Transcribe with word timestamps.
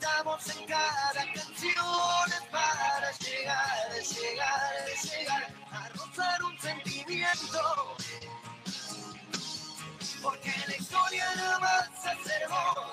Que 0.07 0.13
cantamos 0.13 0.57
en 0.57 0.67
cada 0.67 1.33
canción 1.35 2.27
es 2.29 2.43
para 2.51 3.11
llegar, 3.13 3.93
llegar, 3.93 4.87
llegar 5.03 5.55
a 5.71 5.89
rozar 5.89 6.43
un 6.45 6.61
sentimiento 6.61 7.97
porque 10.23 10.53
la 10.67 10.77
historia 10.77 11.35
la 11.37 11.59
vas 11.59 12.07
a 12.07 12.11
hacer 12.11 12.49
vos. 12.49 12.87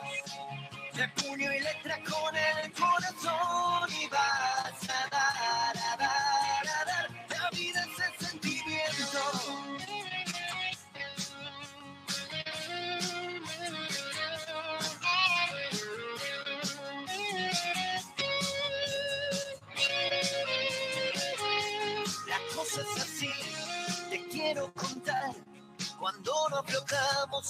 De 0.94 1.08
puño 1.10 1.52
y 1.52 1.60
letra 1.60 1.98
con 2.04 2.36
el 2.36 2.72
corazón 2.74 3.90
y 4.00 4.08
vas 4.08 4.90
a 4.90 5.10
dar, 5.10 5.78
a 5.78 5.98
dar, 5.98 6.33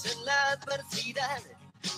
en 0.05 0.25
la 0.25 0.51
adversidad, 0.51 1.41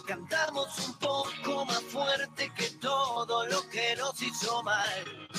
cantamos 0.05 0.67
un 0.79 0.93
poco 0.95 1.65
más 1.65 1.81
fuerte 1.83 2.51
que 2.53 2.69
todo 2.71 3.47
lo 3.47 3.69
que 3.69 3.95
nos 3.95 4.21
hizo 4.21 4.61
mal. 4.63 5.29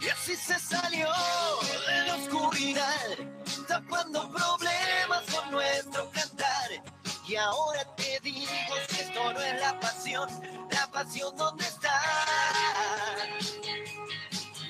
Y 0.00 0.08
así 0.08 0.36
se 0.36 0.58
salió 0.58 1.08
de 1.86 2.06
la 2.06 2.16
oscuridad, 2.16 3.08
tapando 3.66 4.30
problemas 4.30 5.22
con 5.34 5.50
nuestro 5.50 6.10
cantar. 6.10 6.70
Y 7.26 7.36
ahora 7.36 7.84
te 7.96 8.20
digo 8.20 8.74
que 8.88 9.02
esto 9.02 9.32
no 9.32 9.40
es 9.40 9.60
la 9.60 9.80
pasión, 9.80 10.28
la 10.70 10.90
pasión 10.90 11.34
dónde 11.36 11.64
está. 11.64 12.00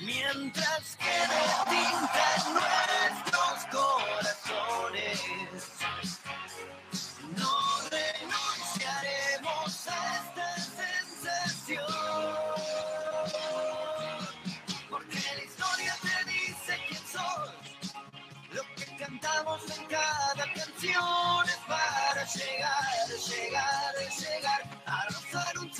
Mientras 0.01 0.95
quede 0.97 1.41
tinta 1.69 2.10
en 2.10 2.10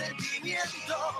sentimiento. 0.01 1.10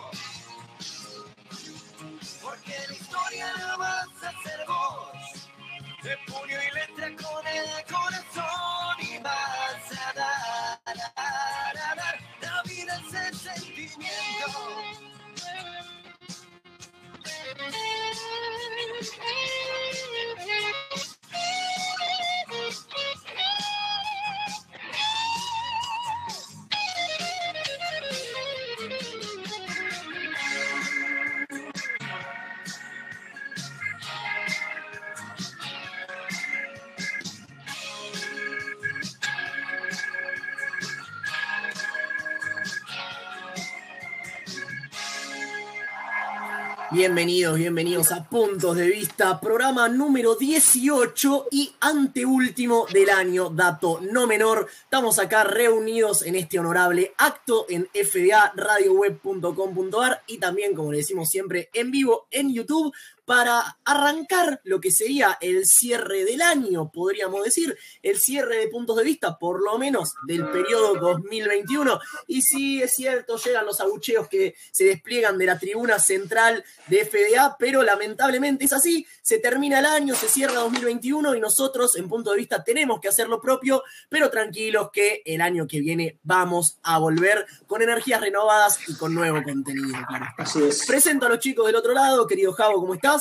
Bienvenidos, 46.94 47.58
bienvenidos 47.58 48.12
a 48.12 48.28
Puntos 48.28 48.76
de 48.76 48.88
Vista, 48.88 49.40
programa 49.40 49.88
número 49.88 50.36
18 50.36 51.48
y 51.50 51.72
anteúltimo 51.80 52.86
del 52.92 53.10
año, 53.10 53.50
dato 53.50 54.02
no 54.02 54.28
menor. 54.28 54.68
Estamos 54.84 55.18
acá 55.18 55.46
reunidos 55.46 56.26
en 56.26 56.36
este 56.36 56.60
honorable 56.60 57.14
acto 57.18 57.66
en 57.70 57.88
fdaradioweb.com.ar 57.94 60.24
y 60.28 60.40
también, 60.40 60.76
como 60.76 60.92
le 60.92 60.98
decimos 60.98 61.30
siempre, 61.30 61.70
en 61.74 61.92
vivo 61.92 62.28
en 62.30 62.54
YouTube 62.54 62.94
para 63.32 63.78
arrancar 63.86 64.60
lo 64.66 64.82
que 64.82 64.92
sería 64.92 65.38
el 65.40 65.66
cierre 65.66 66.26
del 66.26 66.42
año, 66.42 66.92
podríamos 66.92 67.46
decir, 67.46 67.78
el 68.04 68.20
cierre 68.20 68.58
de 68.58 68.68
puntos 68.68 68.98
de 68.98 69.06
vista, 69.06 69.38
por 69.40 69.64
lo 69.64 69.78
menos 69.78 70.16
del 70.28 70.50
periodo 70.50 70.96
2021. 70.96 71.98
Y 72.28 72.42
sí, 72.42 72.84
es 72.84 72.92
cierto, 72.94 73.38
llegan 73.38 73.66
los 73.66 73.80
abucheos 73.80 74.28
que 74.28 74.56
se 74.74 74.84
despliegan 74.84 75.38
de 75.38 75.46
la 75.46 75.58
tribuna 75.58 75.98
central 75.98 76.62
de 76.88 77.06
FDA, 77.06 77.56
pero 77.58 77.84
lamentablemente 77.84 78.66
es 78.66 78.74
así, 78.74 79.08
se 79.22 79.40
termina 79.40 79.80
el 79.80 79.86
año, 79.86 80.14
se 80.14 80.28
cierra 80.28 80.56
2021 80.56 81.34
y 81.34 81.40
nosotros 81.40 81.96
en 81.96 82.10
punto 82.10 82.32
de 82.32 82.38
vista 82.38 82.66
tenemos 82.66 83.00
que 83.00 83.08
hacer 83.08 83.30
lo 83.30 83.40
propio, 83.40 83.82
pero 84.10 84.30
tranquilos 84.30 84.90
que 84.92 85.22
el 85.24 85.40
año 85.40 85.68
que 85.68 85.80
viene 85.80 86.20
vamos 86.24 86.80
a 86.84 86.98
volver 87.00 87.46
con 87.66 87.82
energías 87.82 88.20
renovadas 88.20 88.78
y 88.90 88.96
con 88.98 89.16
nuevo 89.16 89.42
contenido. 89.42 89.98
Claro. 90.06 90.26
Así 90.38 90.62
es. 90.62 90.86
Presento 90.86 91.28
a 91.28 91.30
los 91.30 91.40
chicos 91.40 91.66
del 91.66 91.78
otro 91.78 91.94
lado, 91.94 92.28
querido 92.28 92.52
Javo, 92.52 92.82
¿cómo 92.82 92.94
estás? 92.94 93.21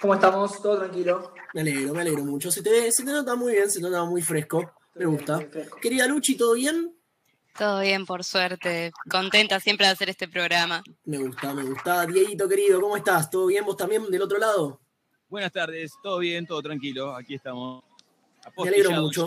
¿Cómo 0.00 0.14
estamos? 0.14 0.60
¿Todo 0.60 0.78
tranquilo? 0.78 1.32
Me 1.54 1.60
alegro, 1.62 1.94
me 1.94 2.00
alegro 2.02 2.24
mucho. 2.24 2.50
Se 2.50 2.62
te, 2.62 2.90
se 2.92 3.04
te 3.04 3.10
nota 3.12 3.34
muy 3.36 3.52
bien, 3.54 3.70
se 3.70 3.78
te 3.80 3.82
nota 3.88 4.04
muy 4.04 4.22
fresco. 4.22 4.72
Me 4.94 5.06
gusta. 5.06 5.40
Querida 5.80 6.06
Luchi, 6.06 6.36
¿todo 6.36 6.54
bien? 6.54 6.94
Todo 7.56 7.80
bien, 7.80 8.04
por 8.04 8.24
suerte. 8.24 8.92
Contenta 9.08 9.60
siempre 9.60 9.86
de 9.86 9.92
hacer 9.92 10.10
este 10.10 10.28
programa. 10.28 10.82
Me 11.04 11.18
gusta, 11.18 11.54
me 11.54 11.62
gusta. 11.62 12.04
Dieguito, 12.06 12.48
querido, 12.48 12.80
¿cómo 12.80 12.96
estás? 12.96 13.30
¿Todo 13.30 13.46
bien 13.46 13.64
vos 13.64 13.76
también 13.76 14.10
del 14.10 14.22
otro 14.22 14.38
lado? 14.38 14.80
Buenas 15.28 15.52
tardes, 15.52 15.92
todo 16.02 16.18
bien, 16.18 16.46
todo 16.46 16.60
tranquilo, 16.62 17.14
aquí 17.14 17.34
estamos. 17.34 17.82
Me 18.58 18.68
alegro 18.68 18.90
mucho. 18.92 19.26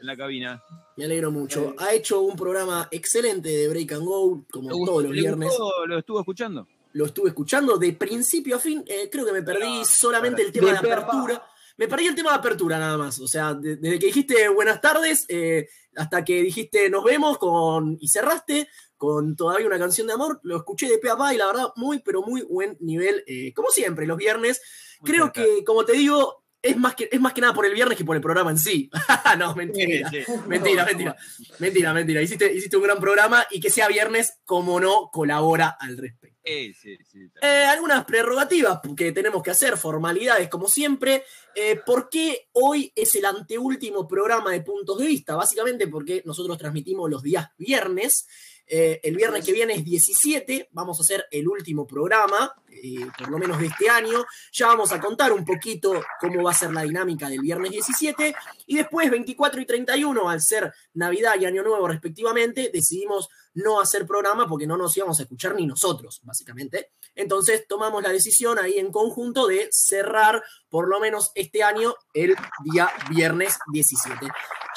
en 0.00 0.06
la 0.06 0.16
cabina. 0.16 0.62
Me 0.96 1.04
alegro 1.04 1.30
mucho. 1.30 1.74
Ha 1.78 1.92
hecho 1.94 2.20
un 2.22 2.36
programa 2.36 2.88
excelente 2.90 3.48
de 3.48 3.68
Break 3.68 3.92
and 3.92 4.04
Go, 4.04 4.44
como 4.50 4.68
¿Le 4.70 4.86
todos 4.86 5.02
los 5.04 5.12
¿Le 5.14 5.20
viernes. 5.20 5.48
gustó? 5.48 5.86
¿Lo 5.86 5.98
estuvo 5.98 6.18
escuchando? 6.20 6.66
Lo 6.92 7.06
estuve 7.06 7.28
escuchando 7.30 7.76
de 7.78 7.92
principio 7.92 8.56
a 8.56 8.58
fin. 8.58 8.82
Eh, 8.86 9.08
creo 9.10 9.24
que 9.26 9.32
me 9.32 9.42
perdí 9.42 9.84
solamente 9.84 10.42
el 10.42 10.52
tema 10.52 10.72
de 10.72 10.78
apertura. 10.78 11.42
Me 11.76 11.86
perdí 11.86 12.06
el 12.06 12.14
tema 12.14 12.30
de 12.32 12.36
apertura 12.38 12.78
nada 12.78 12.96
más. 12.98 13.20
O 13.20 13.28
sea, 13.28 13.54
de- 13.54 13.76
desde 13.76 13.98
que 13.98 14.06
dijiste 14.06 14.48
buenas 14.48 14.80
tardes 14.80 15.24
eh, 15.28 15.68
hasta 15.96 16.24
que 16.24 16.42
dijiste 16.42 16.90
nos 16.90 17.04
vemos 17.04 17.38
con 17.38 17.96
y 18.00 18.08
cerraste 18.08 18.68
con 18.96 19.36
todavía 19.36 19.66
una 19.68 19.78
canción 19.78 20.08
de 20.08 20.14
amor, 20.14 20.40
lo 20.42 20.56
escuché 20.56 20.88
de 20.88 20.98
pe 20.98 21.08
a 21.08 21.16
pa 21.16 21.32
y 21.32 21.36
la 21.36 21.46
verdad 21.46 21.68
muy 21.76 22.00
pero 22.00 22.22
muy 22.22 22.42
buen 22.42 22.76
nivel. 22.80 23.22
eh, 23.28 23.52
como 23.54 23.68
siempre, 23.70 24.06
los 24.06 24.16
viernes. 24.18 24.60
Muy 25.00 25.10
Creo 25.12 25.24
cerca. 25.26 25.44
que, 25.44 25.62
como 25.64 25.84
te 25.84 25.92
digo, 25.92 26.42
es 26.60 26.76
más 26.76 26.94
que, 26.94 27.08
es 27.10 27.20
más 27.20 27.32
que 27.32 27.40
nada 27.40 27.54
por 27.54 27.66
el 27.66 27.74
viernes 27.74 27.96
que 27.96 28.04
por 28.04 28.16
el 28.16 28.22
programa 28.22 28.50
en 28.50 28.58
sí. 28.58 28.90
no, 29.38 29.54
mentira. 29.54 30.10
Sí, 30.10 30.24
sí. 30.24 30.32
Mentira, 30.46 30.84
mentira. 30.84 31.16
Mentira, 31.58 31.94
mentira. 31.94 32.22
Hiciste, 32.22 32.52
hiciste 32.52 32.76
un 32.76 32.82
gran 32.82 32.98
programa 32.98 33.46
y 33.50 33.60
que 33.60 33.70
sea 33.70 33.88
viernes, 33.88 34.38
como 34.44 34.80
no, 34.80 35.10
colabora 35.12 35.76
al 35.78 35.96
respecto. 35.96 36.38
Sí, 36.44 36.72
sí, 36.72 36.96
sí. 37.10 37.30
Eh, 37.42 37.64
algunas 37.68 38.04
prerrogativas 38.06 38.80
que 38.96 39.12
tenemos 39.12 39.42
que 39.42 39.50
hacer, 39.50 39.76
formalidades 39.76 40.48
como 40.48 40.66
siempre. 40.68 41.24
Eh, 41.54 41.80
¿Por 41.84 42.08
qué 42.08 42.48
hoy 42.52 42.90
es 42.96 43.14
el 43.16 43.26
anteúltimo 43.26 44.08
programa 44.08 44.50
de 44.52 44.62
puntos 44.62 44.98
de 44.98 45.06
vista? 45.06 45.36
Básicamente 45.36 45.86
porque 45.88 46.22
nosotros 46.24 46.56
transmitimos 46.56 47.10
los 47.10 47.22
días 47.22 47.48
viernes. 47.58 48.26
Eh, 48.70 49.00
el 49.02 49.16
viernes 49.16 49.44
que 49.44 49.52
viene 49.52 49.74
es 49.74 49.84
17, 49.84 50.68
vamos 50.72 50.98
a 50.98 51.02
hacer 51.02 51.26
el 51.30 51.48
último 51.48 51.86
programa, 51.86 52.54
eh, 52.68 53.06
por 53.16 53.30
lo 53.30 53.38
menos 53.38 53.58
de 53.58 53.66
este 53.66 53.88
año. 53.88 54.24
Ya 54.52 54.66
vamos 54.66 54.92
a 54.92 55.00
contar 55.00 55.32
un 55.32 55.44
poquito 55.44 56.02
cómo 56.20 56.42
va 56.42 56.50
a 56.50 56.54
ser 56.54 56.72
la 56.72 56.82
dinámica 56.82 57.28
del 57.28 57.40
viernes 57.40 57.70
17. 57.70 58.34
Y 58.66 58.76
después, 58.76 59.10
24 59.10 59.60
y 59.60 59.66
31, 59.66 60.28
al 60.28 60.42
ser 60.42 60.72
Navidad 60.94 61.34
y 61.40 61.46
Año 61.46 61.62
Nuevo 61.62 61.88
respectivamente, 61.88 62.70
decidimos 62.72 63.30
no 63.54 63.80
hacer 63.80 64.06
programa 64.06 64.46
porque 64.46 64.66
no 64.66 64.76
nos 64.76 64.96
íbamos 64.96 65.18
a 65.18 65.22
escuchar 65.22 65.54
ni 65.54 65.66
nosotros, 65.66 66.20
básicamente. 66.24 66.92
Entonces 67.18 67.66
tomamos 67.68 68.00
la 68.00 68.10
decisión 68.10 68.60
ahí 68.60 68.78
en 68.78 68.92
conjunto 68.92 69.48
de 69.48 69.68
cerrar 69.72 70.40
por 70.68 70.88
lo 70.88 71.00
menos 71.00 71.32
este 71.34 71.64
año 71.64 71.92
el 72.14 72.36
día 72.64 72.88
viernes 73.10 73.58
17. 73.72 74.28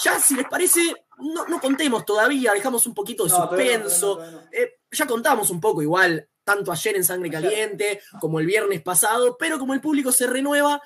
Ya, 0.03 0.19
si 0.19 0.33
les 0.33 0.47
parece, 0.47 0.81
no, 1.19 1.45
no 1.45 1.61
contemos 1.61 2.03
todavía, 2.03 2.53
dejamos 2.53 2.87
un 2.87 2.95
poquito 2.95 3.25
de 3.25 3.29
No, 3.29 3.37
suspenso. 3.47 4.19
no. 4.19 4.39
Eh, 4.51 4.79
ya 4.91 5.05
contamos 5.05 5.51
un 5.51 5.61
poco 5.61 5.83
igual, 5.83 6.27
tanto 6.43 6.71
ayer 6.71 6.95
en 6.95 7.03
Sangre. 7.03 7.29
Caliente 7.29 8.01
como 8.19 8.39
el 8.39 8.47
viernes 8.47 8.81
pasado, 8.81 9.37
pero 9.37 9.59
como 9.59 9.75
el 9.75 9.81
público 9.81 10.11
se 10.11 10.25
renueva, 10.25 10.81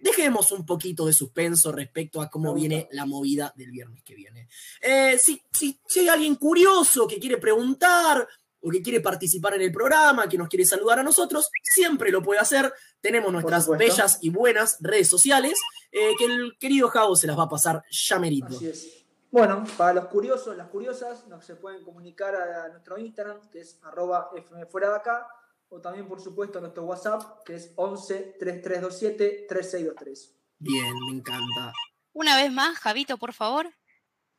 dejemos 0.00 0.52
un 0.52 0.66
poquito 0.66 1.06
de 1.06 1.14
suspenso 1.14 1.72
respecto 1.72 2.20
a 2.20 2.28
cómo 2.28 2.52
viene 2.52 2.86
la 2.92 3.06
movida 3.06 3.50
del 3.56 3.70
viernes 3.70 4.02
que 4.04 4.14
viene. 4.14 4.46
Eh, 4.82 5.18
si, 5.18 5.42
si, 5.50 5.80
si 5.88 6.00
hay 6.00 6.08
alguien 6.08 6.34
curioso 6.34 7.08
que 7.08 7.18
quiere 7.18 7.38
preguntar 7.38 8.28
o 8.60 8.70
que 8.70 8.82
quiere 8.82 9.00
participar 9.00 9.54
en 9.54 9.62
el 9.62 9.72
programa, 9.72 10.28
que 10.28 10.38
nos 10.38 10.48
quiere 10.48 10.64
saludar 10.64 10.98
a 10.98 11.02
nosotros, 11.02 11.50
siempre 11.62 12.10
lo 12.10 12.22
puede 12.22 12.40
hacer. 12.40 12.72
Tenemos 13.00 13.32
nuestras 13.32 13.68
bellas 13.68 14.18
y 14.20 14.30
buenas 14.30 14.78
redes 14.80 15.08
sociales 15.08 15.58
eh, 15.92 16.12
que 16.18 16.24
el 16.24 16.56
querido 16.58 16.88
Javo 16.88 17.16
se 17.16 17.26
las 17.26 17.38
va 17.38 17.44
a 17.44 17.48
pasar 17.48 17.82
ya 17.90 18.18
merito. 18.18 18.48
Así 18.48 18.66
es. 18.66 19.04
Bueno, 19.30 19.64
para 19.76 19.92
los 19.92 20.06
curiosos, 20.06 20.56
las 20.56 20.68
curiosas, 20.68 21.26
nos 21.28 21.44
se 21.44 21.56
pueden 21.56 21.84
comunicar 21.84 22.34
a 22.34 22.68
nuestro 22.68 22.96
Instagram, 22.96 23.50
que 23.50 23.60
es 23.60 23.78
arroba 23.82 24.30
fuera 24.70 24.90
de 24.90 24.96
acá, 24.96 25.26
o 25.68 25.80
también, 25.80 26.08
por 26.08 26.20
supuesto, 26.20 26.58
a 26.58 26.60
nuestro 26.62 26.84
WhatsApp, 26.84 27.44
que 27.44 27.56
es 27.56 27.72
11 27.76 28.36
3327 28.38 29.46
3623. 29.46 30.34
Bien, 30.58 30.94
me 31.06 31.18
encanta. 31.18 31.72
Una 32.14 32.36
vez 32.36 32.50
más, 32.50 32.78
Javito, 32.78 33.18
por 33.18 33.34
favor. 33.34 33.70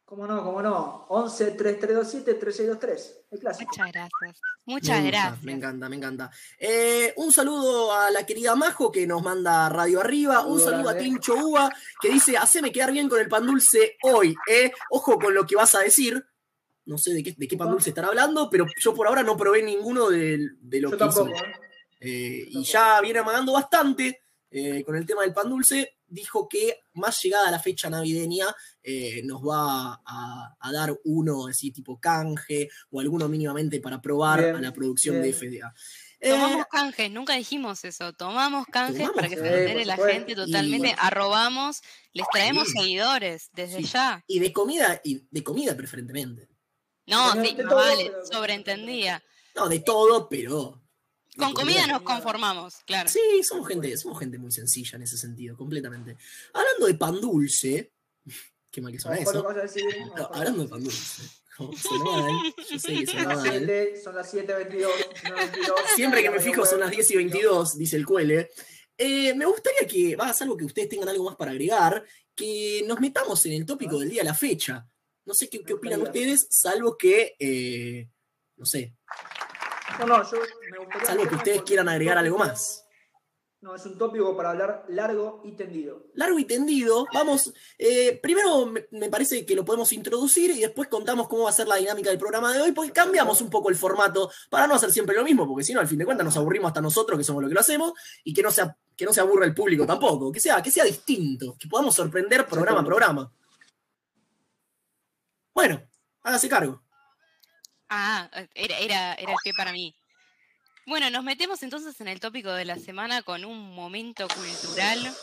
¿Cómo 0.10 0.26
no? 0.26 0.44
¿Cómo 0.44 0.60
no? 0.64 1.06
11 1.10 1.52
3327 1.52 2.34
3623. 2.40 3.26
El 3.30 3.40
clásico. 3.40 3.70
Muchas 3.70 3.92
gracias. 3.92 4.42
Me 4.66 4.74
Muchas 4.74 5.02
gusta, 5.04 5.08
gracias. 5.08 5.44
Me 5.44 5.52
encanta, 5.52 5.88
me 5.88 5.96
encanta. 5.98 6.32
Eh, 6.58 7.14
un 7.18 7.32
saludo 7.32 7.94
a 7.94 8.10
la 8.10 8.26
querida 8.26 8.56
Majo 8.56 8.92
que 8.92 9.06
nos 9.06 9.22
manda 9.22 9.70
Radio 9.70 10.00
Arriba. 10.00 10.44
Un 10.48 10.60
Saludo 10.60 10.90
a. 10.90 10.98
Tincho 10.98 11.36
Uva 11.36 11.72
que 12.02 12.10
dice: 12.10 12.38
Haceme 12.38 12.72
quedar 12.72 12.92
bien 12.92 13.08
con 13.08 13.20
el 13.20 13.30
pan 13.30 13.46
dulce 13.46 13.98
hoy, 14.02 14.36
¿eh? 14.50 14.72
Ojo 14.90 15.20
con 15.20 15.36
lo 15.36 15.46
que 15.46 15.56
vas 15.56 15.76
a 15.76 15.82
decir. 15.82 16.26
No 16.86 16.98
sé 16.98 17.14
de 17.14 17.22
qué, 17.22 17.36
de 17.38 17.48
qué 17.48 17.56
pan 17.56 17.70
dulce 17.70 17.90
estará 17.90 18.08
hablando, 18.08 18.50
pero 18.50 18.66
yo 18.80 18.96
por 18.96 19.06
ahora 19.06 19.22
no 19.22 19.38
probé 19.38 19.62
ninguno 19.62 20.10
de, 20.10 20.40
de 20.60 20.82
lo 20.82 20.90
Yo 20.90 20.98
que 20.98 21.06
hizo. 21.06 21.24
tampoco, 21.24 21.46
¿eh? 21.46 21.54
Eh, 22.00 22.46
y 22.50 22.64
ya 22.64 23.00
viene 23.02 23.20
amagando 23.20 23.54
bastante 23.54 24.24
eh, 24.52 24.84
con 24.84 24.96
el 24.96 25.06
tema 25.06 25.22
del 25.24 25.34
pan 25.34 25.50
dulce. 25.50 25.96
Dijo 26.08 26.48
que 26.50 26.80
más 26.94 27.20
llegada 27.22 27.50
a 27.50 27.52
la 27.52 27.60
fecha 27.60 27.90
navideña 27.90 28.48
eh, 28.82 29.22
nos 29.24 29.42
va 29.42 30.02
a, 30.04 30.56
a 30.60 30.72
dar 30.72 30.98
uno 31.04 31.48
así 31.48 31.72
tipo 31.72 32.00
canje 32.00 32.68
o 32.90 33.00
alguno 33.00 33.28
mínimamente 33.30 33.80
para 33.80 34.02
probar 34.02 34.42
Bien, 34.42 34.56
a 34.56 34.62
la 34.62 34.74
producción 34.74 35.22
bien. 35.22 35.26
de 35.26 35.34
FDA. 35.34 35.74
Eh, 36.22 36.32
Tomamos 36.32 36.66
canjes, 36.70 37.12
nunca 37.12 37.36
dijimos 37.36 37.86
eso. 37.86 38.12
Tomamos 38.14 38.66
canjes 38.68 38.98
Tomamos 38.98 39.16
para 39.16 39.30
que 39.30 39.36
se 39.36 39.48
entere 39.48 39.86
la 39.86 39.98
gente 39.98 40.36
totalmente. 40.36 40.90
Y- 40.90 40.96
Arrobamos, 40.98 41.82
les 42.12 42.26
traemos 42.32 42.68
seguidores 42.70 43.50
desde 43.54 43.78
Sí. 43.84 43.84
ya. 43.94 44.24
y 44.28 44.40
de 44.40 44.52
comida, 44.52 45.00
y 45.04 45.28
de 45.30 45.44
comida 45.44 45.78
preferentemente. 45.78 46.50
No, 47.06 47.32
sí, 47.44 47.56
todo, 47.56 47.66
más 47.68 47.76
vale, 47.76 48.06
pero- 48.12 48.26
sobreentendía. 48.26 49.24
No, 49.56 49.70
de 49.70 49.80
todo, 49.80 50.28
pero. 50.28 50.82
Con 51.38 51.54
comida 51.54 51.86
nos 51.88 52.02
conformamos, 52.02 52.78
claro. 52.86 53.10
Sí, 53.10 53.20
somos 53.44 53.68
gente, 53.68 53.96
somos 53.98 54.20
gente 54.20 54.38
muy 54.38 54.52
sencilla 54.52 54.96
en 54.96 55.04
ese 55.04 55.18
sentido, 55.18 55.56
completamente. 55.56 56.18
Hablando 56.54 56.88
de 56.88 56.96
pan 56.96 57.22
dulce, 57.22 57.94
qué 58.72 58.82
mal 58.82 58.92
que 58.92 59.00
suena 59.00 59.18
eso. 59.18 59.34
No, 59.34 60.30
hablando 60.34 60.64
de 60.64 60.70
pan 60.70 60.84
dulce. 60.84 61.24
No, 61.60 61.72
mal, 62.06 62.54
yo 62.70 62.80
sé 62.80 63.06
que 63.06 63.14
las 63.14 63.38
mal. 63.38 63.50
7, 63.52 64.02
son 64.02 64.16
las 64.16 64.34
7.22. 64.34 64.90
Siempre 65.96 66.24
que 66.24 66.30
me 66.30 66.40
fijo 66.40 66.66
son 66.66 66.80
las 66.80 66.90
10 66.90 67.12
y 67.12 67.16
22, 67.18 67.78
dice 67.78 67.98
el 67.98 68.06
Cuele. 68.06 68.50
Eh, 68.98 69.34
me 69.34 69.46
gustaría 69.46 69.88
que, 69.88 70.16
va, 70.16 70.34
salvo 70.34 70.58
que 70.58 70.66
ustedes 70.66 70.90
tengan 70.90 71.10
algo 71.10 71.26
más 71.26 71.36
para 71.36 71.52
agregar, 71.52 72.06
que 72.36 72.84
nos 72.88 73.00
metamos 73.00 73.46
en 73.46 73.54
el 73.54 73.66
tópico 73.66 74.00
del 74.00 74.10
día 74.10 74.22
a 74.22 74.26
la 74.26 74.34
fecha. 74.34 74.86
No 75.26 75.34
sé 75.34 75.50
qué, 75.50 75.62
qué 75.64 75.74
opinan 75.74 76.02
ustedes, 76.02 76.48
salvo 76.50 76.98
que, 76.98 77.36
eh, 77.40 78.10
no 78.58 78.66
sé, 78.66 78.96
No, 80.00 80.06
no, 80.06 80.24
yo 80.24 80.38
me 80.72 80.78
gustaría 80.78 81.06
salvo 81.06 81.28
que 81.28 81.36
ustedes 81.36 81.62
quieran 81.64 81.90
agregar 81.90 82.18
algo 82.18 82.38
más. 82.38 82.86
No, 83.62 83.76
es 83.76 83.86
un 83.86 83.98
tópico 83.98 84.38
para 84.38 84.52
hablar 84.52 84.86
largo 84.88 85.42
y 85.44 85.52
tendido. 85.52 86.06
Largo 86.14 86.40
y 86.40 86.46
tendido, 86.46 87.06
vamos, 87.14 87.54
eh, 87.78 88.18
primero 88.24 88.66
me, 88.66 88.88
me 88.92 89.10
parece 89.10 89.46
que 89.46 89.54
lo 89.54 89.66
podemos 89.66 89.92
introducir 89.92 90.52
y 90.52 90.62
después 90.62 90.88
contamos 90.88 91.28
cómo 91.28 91.44
va 91.44 91.50
a 91.50 91.54
ser 91.54 91.68
la 91.68 91.76
dinámica 91.76 92.10
del 92.10 92.18
programa 92.18 92.54
de 92.54 92.62
hoy, 92.62 92.72
porque 92.72 92.94
cambiamos 92.94 93.42
un 93.42 93.50
poco 93.50 93.70
el 93.70 93.76
formato 93.76 94.32
para 94.50 94.66
no 94.66 94.76
hacer 94.76 94.92
siempre 94.92 95.14
lo 95.14 95.26
mismo, 95.26 95.46
porque 95.46 95.66
si 95.66 95.74
no, 95.74 95.82
al 95.82 95.90
fin 95.90 96.00
de 96.00 96.06
cuentas 96.06 96.24
nos 96.24 96.38
aburrimos 96.38 96.70
hasta 96.70 96.80
nosotros, 96.80 97.18
que 97.18 97.26
somos 97.26 97.44
lo 97.44 97.50
que 97.50 97.54
lo 97.54 97.60
hacemos, 97.60 97.92
y 98.24 98.34
que 98.34 98.42
no 98.42 98.50
sea, 98.50 98.78
que 98.96 99.04
no 99.04 99.12
se 99.12 99.20
aburra 99.20 99.46
el 99.46 99.54
público 99.54 99.86
tampoco, 99.86 100.32
que 100.32 100.40
sea, 100.40 100.62
que 100.64 100.72
sea 100.72 100.86
distinto, 100.86 101.58
que 101.60 101.68
podamos 101.68 101.94
sorprender 101.94 102.48
programa 102.48 102.80
a 102.80 102.86
programa. 102.86 103.34
Bueno, 105.54 105.82
hágase 106.24 106.48
cargo. 106.48 106.82
Ah, 107.90 108.30
era, 108.54 108.78
era, 108.78 109.14
era 109.16 109.32
el 109.32 109.38
pie 109.44 109.54
para 109.58 109.72
mí. 109.72 109.96
Bueno, 110.86 111.10
nos 111.10 111.24
metemos 111.24 111.62
entonces 111.64 112.00
en 112.02 112.08
el 112.08 112.20
tópico 112.20 112.52
de 112.52 112.66
la 112.66 112.78
semana 112.78 113.22
con 113.24 113.46
un 113.46 113.74
momento 113.76 114.28
cultural. 114.28 115.14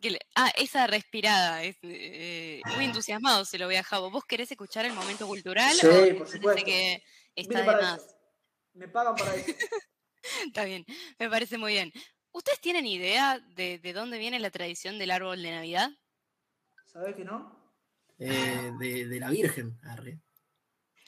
que 0.00 0.10
le- 0.12 0.20
ah, 0.36 0.50
esa 0.56 0.86
respirada. 0.86 1.62
Es, 1.64 1.76
eh, 1.82 2.60
muy 2.76 2.84
entusiasmado 2.84 3.44
se 3.44 3.58
lo 3.58 3.66
ve 3.68 3.78
a 3.78 3.82
Javo. 3.82 4.10
¿Vos 4.10 4.24
querés 4.24 4.50
escuchar 4.50 4.84
el 4.84 4.92
momento 4.92 5.26
cultural? 5.26 5.74
Sí, 5.74 5.86
o 5.86 6.18
por 6.18 6.28
supuesto. 6.28 6.64
que 6.64 7.02
está 7.34 7.60
de 7.60 7.66
más? 7.66 7.98
eso. 7.98 8.16
Me 8.74 8.86
pagan 8.88 9.16
para 9.16 9.34
eso. 9.34 9.52
Está 10.46 10.64
bien, 10.64 10.84
me 11.18 11.28
parece 11.30 11.56
muy 11.58 11.72
bien. 11.72 11.92
¿Ustedes 12.32 12.60
tienen 12.60 12.86
idea 12.86 13.38
de, 13.56 13.78
de 13.78 13.92
dónde 13.92 14.18
viene 14.18 14.38
la 14.38 14.50
tradición 14.50 14.98
del 14.98 15.10
árbol 15.10 15.42
de 15.42 15.50
Navidad? 15.52 15.90
¿Sabés 16.84 17.16
que 17.16 17.24
no? 17.24 17.56
Eh, 18.18 18.70
de, 18.78 19.06
de 19.08 19.20
la 19.20 19.30
Virgen. 19.30 19.78
arre. 19.84 20.18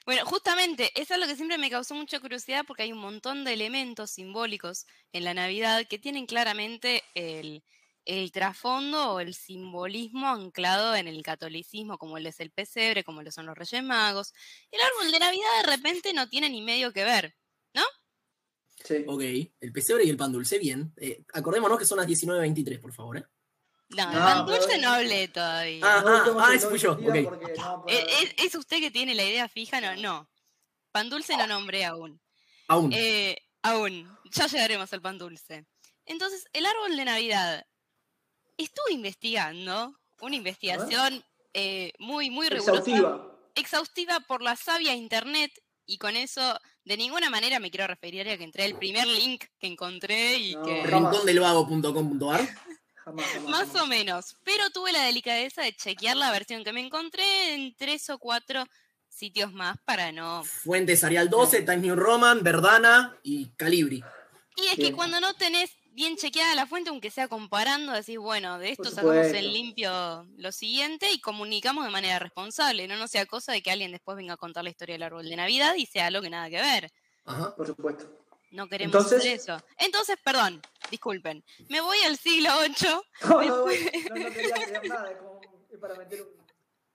Bueno, 0.07 0.25
justamente, 0.25 0.91
es 1.01 1.11
algo 1.11 1.27
que 1.27 1.37
siempre 1.37 1.59
me 1.59 1.71
causó 1.71 1.95
mucha 1.95 2.21
curiosidad 2.21 2.65
porque 2.67 2.85
hay 2.85 2.93
un 2.93 2.99
montón 2.99 3.45
de 3.45 3.53
elementos 3.53 4.11
simbólicos 4.11 4.87
en 5.13 5.25
la 5.25 5.35
Navidad 5.35 5.87
que 5.89 5.99
tienen 5.99 6.27
claramente 6.27 7.03
el, 7.15 7.63
el 8.05 8.33
trasfondo 8.33 9.13
o 9.13 9.21
el 9.21 9.35
simbolismo 9.35 10.29
anclado 10.29 10.97
en 10.97 11.07
el 11.07 11.23
catolicismo, 11.23 11.99
como 11.99 12.17
el 12.17 12.27
es 12.27 12.41
el 12.41 12.51
pesebre, 12.51 13.05
como 13.05 13.23
lo 13.23 13.31
son 13.31 13.47
los 13.47 13.57
Reyes 13.57 13.83
Magos. 13.83 14.33
El 14.71 14.81
árbol 14.81 15.13
de 15.13 15.19
Navidad 15.19 15.63
de 15.65 15.77
repente 15.77 16.13
no 16.13 16.29
tiene 16.29 16.49
ni 16.49 16.63
medio 16.63 16.93
que 16.93 17.05
ver. 17.05 17.37
Sí. 18.85 19.05
Ok, 19.07 19.23
el 19.61 19.73
pesebre 19.73 20.05
y 20.05 20.11
el 20.11 20.17
pan 20.17 20.33
dulce, 20.33 20.59
bien. 20.59 20.93
Eh, 20.97 21.25
acordémonos 21.33 21.79
que 21.79 21.85
son 21.85 21.99
las 21.99 22.07
19.23, 22.07 22.81
por 22.81 22.93
favor. 22.93 23.19
¿eh? 23.19 23.25
No, 23.91 24.03
el 24.11 24.19
No, 24.19 24.45
dulce 24.47 24.79
no 24.79 24.91
hablé 24.91 25.29
todavía. 25.29 25.81
Ah, 25.85 26.25
ah, 26.39 26.53
ese 26.55 26.69
fui 26.69 26.79
yo, 26.79 26.95
sentido 26.95 27.13
ok. 27.13 27.25
porque 27.29 27.55
no, 27.59 27.85
¿Es, 27.89 28.01
para- 28.05 28.19
es- 28.23 28.35
es 28.39 28.55
usted 28.55 28.79
que 28.81 28.91
tiene 28.91 29.15
la 29.15 29.25
idea 29.25 29.49
fija? 29.49 29.81
No, 29.81 29.97
no. 29.97 30.29
Pan 30.93 31.11
dulce 31.11 31.37
no 31.37 31.47
nombré 31.47 31.85
aún. 31.85 32.21
Aún. 32.69 32.93
Eh, 32.95 33.37
aún, 33.63 34.09
ya 34.31 34.47
llegaremos 34.47 34.93
al 34.93 35.01
pan 35.03 35.19
dulce. 35.19 35.67
Entonces, 36.07 36.45
el 36.53 36.67
árbol 36.67 36.97
de 36.97 37.05
Navidad. 37.05 37.67
Estuve 38.57 38.93
investigando 38.93 39.95
una 40.21 40.37
investigación 40.37 41.25
eh, 41.55 41.93
muy, 41.99 42.31
muy 42.31 42.49
rigurosa. 42.49 42.79
Exhaustiva. 42.81 43.39
exhaustiva 43.55 44.21
por 44.21 44.43
la 44.43 44.55
sabia 44.55 44.95
internet 44.95 45.51
y 45.87 45.97
con 45.99 46.15
eso 46.15 46.61
de 46.85 46.97
ninguna 46.97 47.31
manera 47.31 47.59
me 47.59 47.71
quiero 47.71 47.87
referir 47.87 48.29
a 48.29 48.37
que 48.37 48.45
entré 48.45 48.67
el 48.67 48.77
primer 48.77 49.07
link 49.07 49.45
que 49.59 49.67
encontré 49.67 50.37
y 50.37 50.55
No, 50.55 50.63
que 50.65 50.83
rincondelvago.com.ar. 50.85 52.49
Jamás, 53.05 53.27
jamás, 53.27 53.51
más 53.51 53.69
jamás. 53.69 53.83
o 53.83 53.87
menos, 53.87 54.37
pero 54.45 54.71
tuve 54.71 54.93
la 54.93 55.03
delicadeza 55.03 55.63
de 55.63 55.75
chequear 55.75 56.17
la 56.17 56.31
versión 56.31 56.65
que 56.65 56.73
me 56.73 56.81
encontré 56.81 57.55
en 57.55 57.75
tres 57.77 58.11
o 58.11 58.19
cuatro 58.19 58.65
sitios 59.09 59.53
más 59.53 59.77
para 59.85 60.13
no... 60.13 60.45
Fuentes 60.45 61.03
Arial 61.05 61.29
12, 61.29 61.63
Times 61.63 61.83
New 61.83 61.97
Roman, 61.97 62.43
Verdana 62.43 63.17
y 63.23 63.51
Calibri. 63.57 64.03
Y 64.57 64.67
es 64.67 64.75
que 64.77 64.83
Bien. 64.83 64.97
cuando 64.97 65.21
no 65.21 65.35
tenés 65.35 65.71
bien 65.93 66.17
chequeada 66.17 66.55
la 66.55 66.67
fuente, 66.67 66.91
aunque 66.91 67.11
sea 67.11 67.29
comparando, 67.29 67.93
decís, 67.93 68.19
bueno, 68.19 68.59
de 68.59 68.71
esto 68.71 68.91
sacamos 68.91 69.27
en 69.27 69.53
limpio 69.53 70.27
lo 70.37 70.53
siguiente 70.53 71.13
y 71.13 71.21
comunicamos 71.21 71.85
de 71.85 71.91
manera 71.91 72.19
responsable, 72.19 72.87
no 72.87 72.97
no 72.97 73.09
sea 73.09 73.27
cosa 73.27 73.53
de 73.53 73.63
que 73.63 73.71
alguien 73.71 73.93
después 73.93 74.17
venga 74.17 74.35
a 74.35 74.39
contar 74.39 74.65
la 74.65 74.71
historia 74.71 74.95
del 74.95 75.03
árbol 75.03 75.29
de 75.29 75.37
Navidad 75.37 75.75
y 75.77 75.87
sea 75.87 76.07
algo 76.07 76.23
que 76.23 76.31
nada 76.31 76.49
que 76.49 76.61
ver. 76.61 76.93
Ajá. 77.25 77.55
Por 77.55 77.67
supuesto. 77.67 78.20
No 78.51 78.69
queremos 78.69 78.95
Entonces- 78.95 79.19
hacer 79.21 79.33
eso. 79.35 79.65
Entonces, 79.79 80.17
perdón, 80.25 80.61
disculpen. 80.91 81.45
Me 81.69 81.81
voy 81.81 81.99
al 82.01 82.17
siglo 82.19 82.51
VIII. 82.61 82.75
No, 83.29 83.43
no, 83.43 83.57
no, 83.57 83.65
no 83.65 83.67
quería 83.67 84.55
creer 84.55 84.89
nada, 84.89 85.11
es 85.11 85.17
como 85.19 85.41
para 85.81 85.95
meter 85.95 86.23
un. 86.23 86.41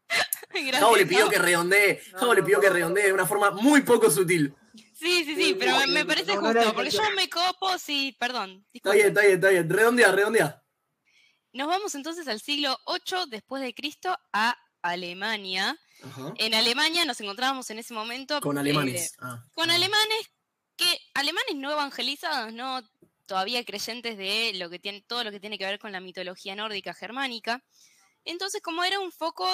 Gracias, 0.50 0.80
Javo 0.80 0.96
le 0.96 1.06
pidió 1.06 1.30
que 1.30 1.40
redondee, 1.40 2.02
No, 2.14 2.20
Javo 2.20 2.34
le 2.34 2.42
no, 2.42 2.46
pidió 2.46 2.58
no, 2.58 2.62
que 2.62 2.68
no. 2.68 2.74
redondee 2.76 3.06
de 3.06 3.14
una 3.14 3.26
forma 3.26 3.52
muy 3.52 3.82
poco 3.82 4.10
sutil. 4.12 4.54
Sí, 4.94 5.24
sí, 5.26 5.36
sí, 5.36 5.56
pero 5.60 5.78
me, 5.80 5.88
no, 5.88 5.94
me 5.94 6.00
no, 6.02 6.08
parece 6.08 6.36
no, 6.36 6.42
no 6.42 6.54
justo, 6.54 6.74
porque 6.74 6.90
yo 6.92 7.02
me 7.16 7.30
copo, 7.30 7.78
sí, 7.78 8.16
perdón. 8.20 8.66
Está 8.74 8.92
bien, 8.94 9.08
está 9.08 9.22
bien, 9.22 9.34
está 9.36 9.50
bien. 9.50 9.70
Redondea, 9.70 10.12
redondea. 10.12 10.64
Nos 11.54 11.68
vamos 11.68 11.96
entonces 11.96 12.28
al 12.28 12.40
siglo 12.42 12.78
VIII 12.88 13.26
después 13.30 13.62
de 13.64 13.74
Cristo 13.74 14.18
a 14.34 14.58
Alemania. 14.82 15.78
Ajá. 16.04 16.34
En 16.38 16.54
Alemania 16.54 17.06
nos 17.06 17.20
encontrábamos 17.22 17.70
en 17.72 17.80
ese 17.80 17.94
momento 17.94 18.40
Con 18.42 18.58
eh, 18.58 18.62
alemanes. 18.62 19.16
Ah. 19.20 19.44
con 19.54 19.70
alemanes 19.72 20.30
alemanes 21.26 21.56
no 21.56 21.72
evangelizados, 21.72 22.54
no 22.54 22.82
todavía 23.26 23.64
creyentes 23.66 24.18
de 24.18 24.54
lo 24.56 24.70
que 24.70 24.80
tiene 24.80 25.02
todo 25.02 25.24
lo 25.24 25.32
que 25.32 25.40
tiene 25.40 25.58
que 25.58 25.66
ver 25.66 25.80
con 25.80 25.92
la 25.92 26.00
mitología 26.00 26.56
nórdica 26.56 26.94
germánica. 26.94 27.64
Entonces, 28.24 28.62
como 28.62 28.84
era 28.84 29.00
un 29.00 29.12
foco 29.12 29.48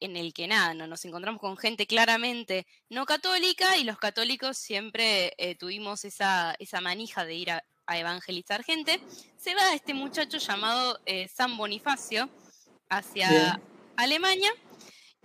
en 0.00 0.16
el 0.16 0.32
que 0.32 0.46
nada, 0.46 0.74
no 0.74 0.86
nos 0.86 1.04
encontramos 1.04 1.40
con 1.40 1.56
gente 1.56 1.86
claramente 1.86 2.66
no 2.88 3.04
católica 3.04 3.76
y 3.76 3.84
los 3.84 3.98
católicos 3.98 4.56
siempre 4.56 5.34
eh, 5.38 5.56
tuvimos 5.56 6.04
esa, 6.04 6.54
esa 6.58 6.80
manija 6.80 7.24
de 7.24 7.34
ir 7.34 7.50
a, 7.50 7.64
a 7.86 7.98
evangelizar 7.98 8.62
gente, 8.62 9.00
se 9.36 9.54
va 9.54 9.74
este 9.74 9.94
muchacho 9.94 10.38
llamado 10.38 11.00
eh, 11.06 11.26
San 11.28 11.56
Bonifacio 11.56 12.28
hacia 12.88 13.28
Bien. 13.28 13.62
Alemania 13.96 14.50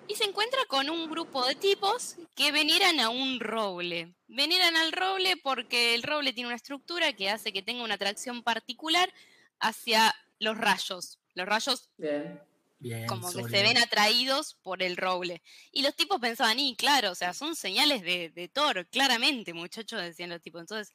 y 0.08 0.16
se 0.16 0.26
encuentra 0.26 0.60
con 0.68 0.90
un 0.90 1.10
grupo 1.10 1.46
de 1.46 1.56
tipos 1.56 2.16
que 2.36 2.52
venieran 2.52 3.00
a 3.00 3.10
un 3.10 3.40
roble. 3.40 4.14
Venieran 4.28 4.76
al 4.76 4.92
roble 4.92 5.38
porque 5.38 5.96
el 5.96 6.04
roble 6.04 6.34
tiene 6.34 6.48
una 6.48 6.56
estructura 6.56 7.14
que 7.14 7.30
hace 7.30 7.54
que 7.54 7.62
tenga 7.62 7.84
una 7.84 7.96
atracción 7.96 8.44
particular 8.44 9.14
hacia 9.60 10.14
los 10.40 10.58
rayos. 10.58 11.20
Los 11.34 11.48
rayos 11.48 11.90
Bien. 11.98 12.42
Bien. 12.80 13.08
como 13.08 13.32
que 13.32 13.44
se 13.44 13.64
ven 13.64 13.78
atraídos 13.78 14.56
por 14.62 14.84
el 14.84 14.98
roble. 14.98 15.42
Y 15.72 15.84
los 15.84 15.96
tipos 15.96 16.20
pensaban, 16.20 16.60
y 16.60 16.76
claro, 16.76 17.12
o 17.12 17.16
sea, 17.16 17.34
son 17.34 17.56
señales 17.56 18.02
de, 18.02 18.30
de 18.30 18.50
Thor, 18.50 18.88
claramente, 18.90 19.54
muchachos, 19.54 20.02
decían 20.02 20.30
los 20.30 20.42
tipos. 20.42 20.62
Entonces, 20.62 20.94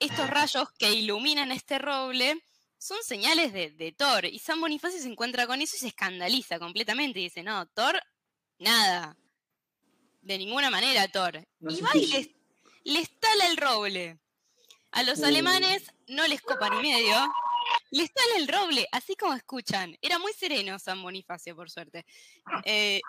estos 0.00 0.28
rayos 0.28 0.68
que 0.78 0.92
iluminan 0.92 1.52
este 1.52 1.78
roble 1.78 2.42
son 2.78 2.98
señales 3.02 3.52
de, 3.52 3.70
de 3.70 3.92
Thor. 3.92 4.26
Y 4.26 4.38
San 4.40 4.60
Bonifacio 4.60 5.00
se 5.00 5.08
encuentra 5.08 5.46
con 5.46 5.62
eso 5.62 5.76
y 5.76 5.78
se 5.78 5.88
escandaliza 5.88 6.58
completamente. 6.58 7.20
Y 7.20 7.24
dice, 7.24 7.42
no, 7.42 7.66
Thor, 7.68 8.02
nada. 8.58 9.16
De 10.22 10.38
ninguna 10.38 10.70
manera, 10.70 11.06
Thor. 11.08 11.46
No 11.60 11.70
y 11.70 11.80
va 11.80 11.90
y 11.94 12.06
les, 12.06 12.28
les 12.84 13.20
tala 13.20 13.46
el 13.46 13.56
roble. 13.56 14.18
A 14.92 15.02
los 15.02 15.18
Uh. 15.20 15.26
alemanes 15.26 15.92
no 16.08 16.26
les 16.26 16.40
copa 16.42 16.68
ni 16.70 16.80
medio. 16.90 17.14
Les 17.90 18.12
tala 18.12 18.36
el 18.38 18.48
roble, 18.48 18.88
así 18.92 19.14
como 19.16 19.34
escuchan. 19.34 19.96
Era 20.00 20.18
muy 20.18 20.32
sereno 20.32 20.78
San 20.78 21.02
Bonifacio, 21.02 21.54
por 21.54 21.70
suerte. 21.70 22.04
Eh, 22.64 23.00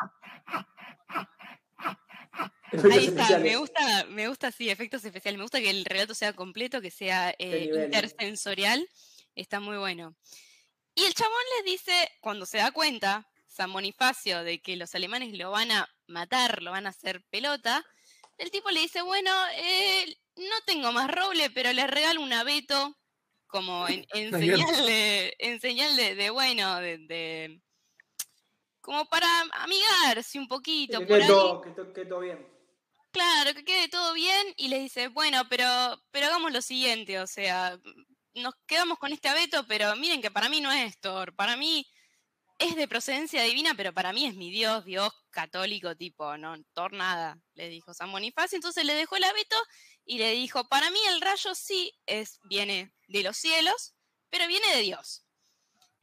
Efectos 2.71 2.91
ahí 2.91 3.05
está, 3.05 3.21
especiales. 3.21 3.51
me 3.51 3.57
gusta, 3.57 4.05
me 4.09 4.27
gusta, 4.27 4.51
sí, 4.51 4.69
efectos 4.69 5.03
especiales. 5.05 5.37
Me 5.37 5.43
gusta 5.43 5.59
que 5.59 5.69
el 5.69 5.85
relato 5.85 6.13
sea 6.13 6.33
completo, 6.33 6.81
que 6.81 6.91
sea 6.91 7.33
eh, 7.39 7.69
intersensorial. 7.85 8.87
Está 9.35 9.59
muy 9.59 9.77
bueno. 9.77 10.15
Y 10.93 11.05
el 11.05 11.13
chabón 11.13 11.37
les 11.57 11.65
dice, 11.65 12.11
cuando 12.21 12.45
se 12.45 12.57
da 12.57 12.71
cuenta, 12.71 13.27
San 13.57 13.73
Bonifacio, 13.73 14.43
de 14.43 14.61
que 14.61 14.75
los 14.75 14.93
alemanes 14.93 15.35
lo 15.35 15.49
van 15.49 15.71
a 15.71 15.89
matar, 16.05 16.61
lo 16.61 16.69
van 16.71 16.85
a 16.85 16.89
hacer 16.91 17.23
pelota, 17.31 17.83
el 18.37 18.51
tipo 18.51 18.69
le 18.69 18.81
dice, 18.81 19.01
bueno, 19.01 19.31
eh, 19.55 20.15
no 20.35 20.55
tengo 20.67 20.91
más 20.91 21.09
roble, 21.09 21.49
pero 21.49 21.73
le 21.73 21.87
regalo 21.87 22.21
un 22.21 22.33
abeto 22.33 22.95
como 23.47 23.87
en, 24.13 24.31
señal, 24.31 24.85
de, 24.85 25.35
en 25.39 25.59
señal 25.59 25.95
de, 25.95 26.13
de, 26.13 26.29
bueno, 26.29 26.75
de, 26.75 26.99
de- 26.99 27.61
como 28.79 29.05
para 29.09 29.27
amigarse 29.53 30.37
un 30.39 30.47
poquito 30.47 30.99
Que 30.99 31.07
por 31.07 31.17
quede 31.17 31.23
ahí. 31.23 31.27
todo, 31.27 31.61
que 31.61 32.03
bien. 32.21 32.47
Claro, 33.11 33.53
que 33.55 33.65
quede 33.65 33.87
todo 33.89 34.13
bien 34.13 34.53
y 34.55 34.67
le 34.67 34.79
dice, 34.79 35.07
bueno, 35.07 35.43
pero, 35.49 35.65
pero 36.11 36.27
hagamos 36.27 36.53
lo 36.53 36.61
siguiente, 36.61 37.19
o 37.19 37.25
sea, 37.25 37.77
nos 38.35 38.53
quedamos 38.67 38.99
con 38.99 39.11
este 39.11 39.29
abeto, 39.29 39.65
pero 39.67 39.95
miren 39.95 40.21
que 40.21 40.29
para 40.29 40.47
mí 40.47 40.61
no 40.61 40.71
es 40.71 40.99
Thor, 40.99 41.35
para 41.35 41.57
mí 41.57 41.85
es 42.59 42.75
de 42.75 42.87
procedencia 42.87 43.43
divina, 43.43 43.73
pero 43.75 43.93
para 43.93 44.13
mí 44.13 44.25
es 44.25 44.35
mi 44.35 44.49
Dios, 44.49 44.85
Dios 44.85 45.11
católico, 45.29 45.95
tipo, 45.95 46.37
no, 46.37 46.55
Thor 46.73 46.93
nada, 46.93 47.39
le 47.53 47.69
dijo 47.69 47.93
San 47.93 48.11
Bonifacio, 48.11 48.55
entonces 48.55 48.83
le 48.85 48.93
dejó 48.93 49.15
el 49.15 49.25
abeto 49.25 49.55
y 50.05 50.17
le 50.17 50.31
dijo, 50.31 50.67
para 50.67 50.89
mí 50.89 50.99
el 51.09 51.21
rayo 51.21 51.53
sí 51.53 51.93
es, 52.05 52.39
viene 52.43 52.93
de 53.07 53.23
los 53.23 53.37
cielos, 53.37 53.95
pero 54.29 54.47
viene 54.47 54.67
de 54.75 54.81
Dios. 54.81 55.25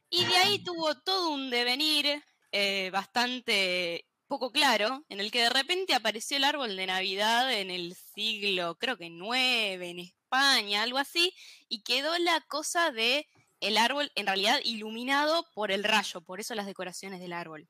Y 0.09 0.23
de 0.23 0.37
ahí 0.37 0.63
tuvo 0.63 0.95
todo 1.01 1.29
un 1.29 1.49
devenir 1.49 2.23
eh, 2.51 2.89
bastante 2.91 4.07
poco 4.27 4.51
claro, 4.51 5.03
en 5.09 5.19
el 5.19 5.31
que 5.31 5.41
de 5.41 5.49
repente 5.49 5.93
apareció 5.93 6.37
el 6.37 6.45
árbol 6.45 6.75
de 6.75 6.87
Navidad 6.87 7.51
en 7.53 7.69
el 7.69 7.95
siglo, 7.95 8.77
creo 8.77 8.97
que 8.97 9.09
nueve, 9.09 9.89
en 9.89 9.99
España, 9.99 10.83
algo 10.83 10.97
así, 10.97 11.33
y 11.67 11.83
quedó 11.83 12.17
la 12.17 12.41
cosa 12.41 12.91
de 12.91 13.27
el 13.67 13.77
árbol 13.77 14.11
en 14.15 14.27
realidad 14.27 14.59
iluminado 14.63 15.45
por 15.53 15.71
el 15.71 15.83
rayo, 15.83 16.21
por 16.21 16.39
eso 16.39 16.55
las 16.55 16.65
decoraciones 16.65 17.19
del 17.19 17.33
árbol. 17.33 17.67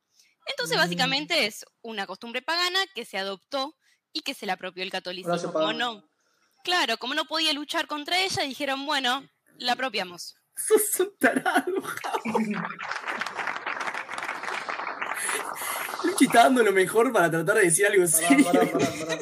Entonces, 0.47 0.77
Mm. 0.77 0.81
básicamente 0.81 1.45
es 1.47 1.65
una 1.81 2.05
costumbre 2.05 2.41
pagana 2.41 2.79
que 2.93 3.05
se 3.05 3.17
adoptó 3.17 3.75
y 4.13 4.21
que 4.21 4.33
se 4.33 4.45
la 4.45 4.53
apropió 4.53 4.83
el 4.83 4.91
catolicismo. 4.91 5.51
Como 5.51 5.73
no, 5.73 6.07
claro, 6.63 6.97
como 6.97 7.15
no 7.15 7.25
podía 7.25 7.51
luchar 7.53 7.87
contra 7.87 8.19
ella, 8.21 8.43
dijeron, 8.43 8.85
bueno, 8.85 9.27
la 9.57 9.73
apropiamos. 9.73 10.35
Sos 10.55 10.99
un 11.09 11.17
tarado, 11.17 11.81
Javo. 11.81 12.39
Luchi 16.03 16.25
está 16.25 16.43
dando 16.43 16.63
lo 16.63 16.71
mejor 16.71 17.11
para 17.11 17.31
tratar 17.31 17.55
de 17.57 17.63
decir 17.63 17.85
algo 17.87 18.05
Pará, 18.05 18.27
serio. 18.27 18.45
pará, 18.45 18.71
pará, 18.71 18.87
pará. 19.07 19.19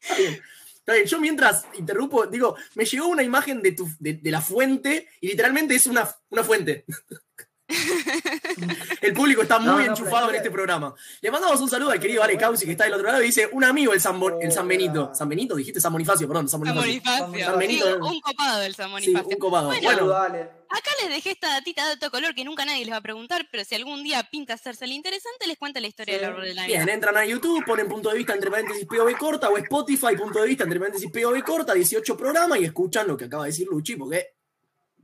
Yo 1.06 1.20
mientras 1.20 1.66
interrumpo, 1.74 2.26
digo, 2.26 2.56
me 2.74 2.84
llegó 2.84 3.08
una 3.08 3.22
imagen 3.22 3.62
de, 3.62 3.72
tu, 3.72 3.88
de, 3.98 4.14
de 4.14 4.30
la 4.30 4.40
fuente 4.40 5.08
y 5.20 5.28
literalmente 5.28 5.74
es 5.74 5.86
una, 5.86 6.08
una 6.30 6.42
fuente. 6.42 6.84
El 9.00 9.12
público 9.12 9.42
está 9.42 9.58
muy 9.58 9.84
no, 9.84 9.90
enchufado 9.90 10.30
en 10.30 10.36
este 10.36 10.50
programa. 10.50 10.94
Le 11.20 11.30
mandamos 11.30 11.60
un 11.60 11.68
saludo 11.68 11.90
al 11.90 12.00
querido 12.00 12.22
Ale 12.22 12.36
Causi 12.36 12.64
que 12.64 12.72
está 12.72 12.84
del 12.84 12.94
otro 12.94 13.06
lado 13.06 13.22
y 13.22 13.26
dice, 13.26 13.48
un 13.52 13.64
amigo 13.64 13.92
el 13.92 14.00
San, 14.00 14.18
Bo- 14.18 14.40
el 14.40 14.50
San 14.52 14.66
Benito. 14.66 15.10
¿San 15.14 15.28
Benito? 15.28 15.54
Dijiste 15.54 15.80
San 15.80 15.92
Bonifacio, 15.92 16.26
perdón, 16.26 16.48
San 16.48 16.62
San 16.64 16.74
Bonifacio. 16.74 17.24
San 17.44 17.54
Sí, 17.54 17.58
Benito. 17.58 17.98
un 18.06 18.20
copado 18.20 18.62
el 18.62 18.74
San 18.74 18.86
Sí, 18.86 18.92
Bonifacio. 18.92 19.28
un 19.28 19.36
copado. 19.38 19.66
Bueno, 19.68 19.82
Bueno, 19.82 20.08
Dale. 20.08 20.58
Acá 20.70 20.90
les 21.00 21.08
dejé 21.08 21.30
esta 21.30 21.48
datita 21.48 21.86
de 21.88 21.94
otro 21.94 22.10
color 22.10 22.34
que 22.34 22.44
nunca 22.44 22.66
nadie 22.66 22.84
les 22.84 22.92
va 22.92 22.98
a 22.98 23.02
preguntar, 23.02 23.48
pero 23.50 23.64
si 23.64 23.74
algún 23.74 24.02
día 24.02 24.22
pinta 24.30 24.52
hacerse 24.52 24.84
el 24.84 24.92
interesante, 24.92 25.46
les 25.46 25.56
cuenta 25.56 25.80
la 25.80 25.86
historia 25.86 26.14
Sí. 26.14 26.20
del 26.20 26.28
árbol 26.30 26.44
de 26.44 26.54
Navidad. 26.54 26.76
Bien, 26.84 26.88
entran 26.90 27.16
a 27.16 27.24
YouTube, 27.24 27.64
ponen 27.64 27.88
punto 27.88 28.10
de 28.10 28.18
vista 28.18 28.34
entre 28.34 28.50
paréntesis 28.50 28.84
POV 28.84 29.16
corta 29.16 29.48
o 29.48 29.56
Spotify, 29.56 30.14
punto 30.16 30.40
de 30.42 30.46
vista 30.48 30.64
entre 30.64 30.78
paréntesis 30.78 31.10
POV 31.10 31.42
corta, 31.42 31.72
18 31.72 32.16
programas 32.18 32.60
y 32.60 32.64
escuchan 32.64 33.06
lo 33.08 33.16
que 33.16 33.24
acaba 33.26 33.44
de 33.44 33.50
decir 33.50 33.66
Luchi 33.70 33.96
porque 33.96 34.34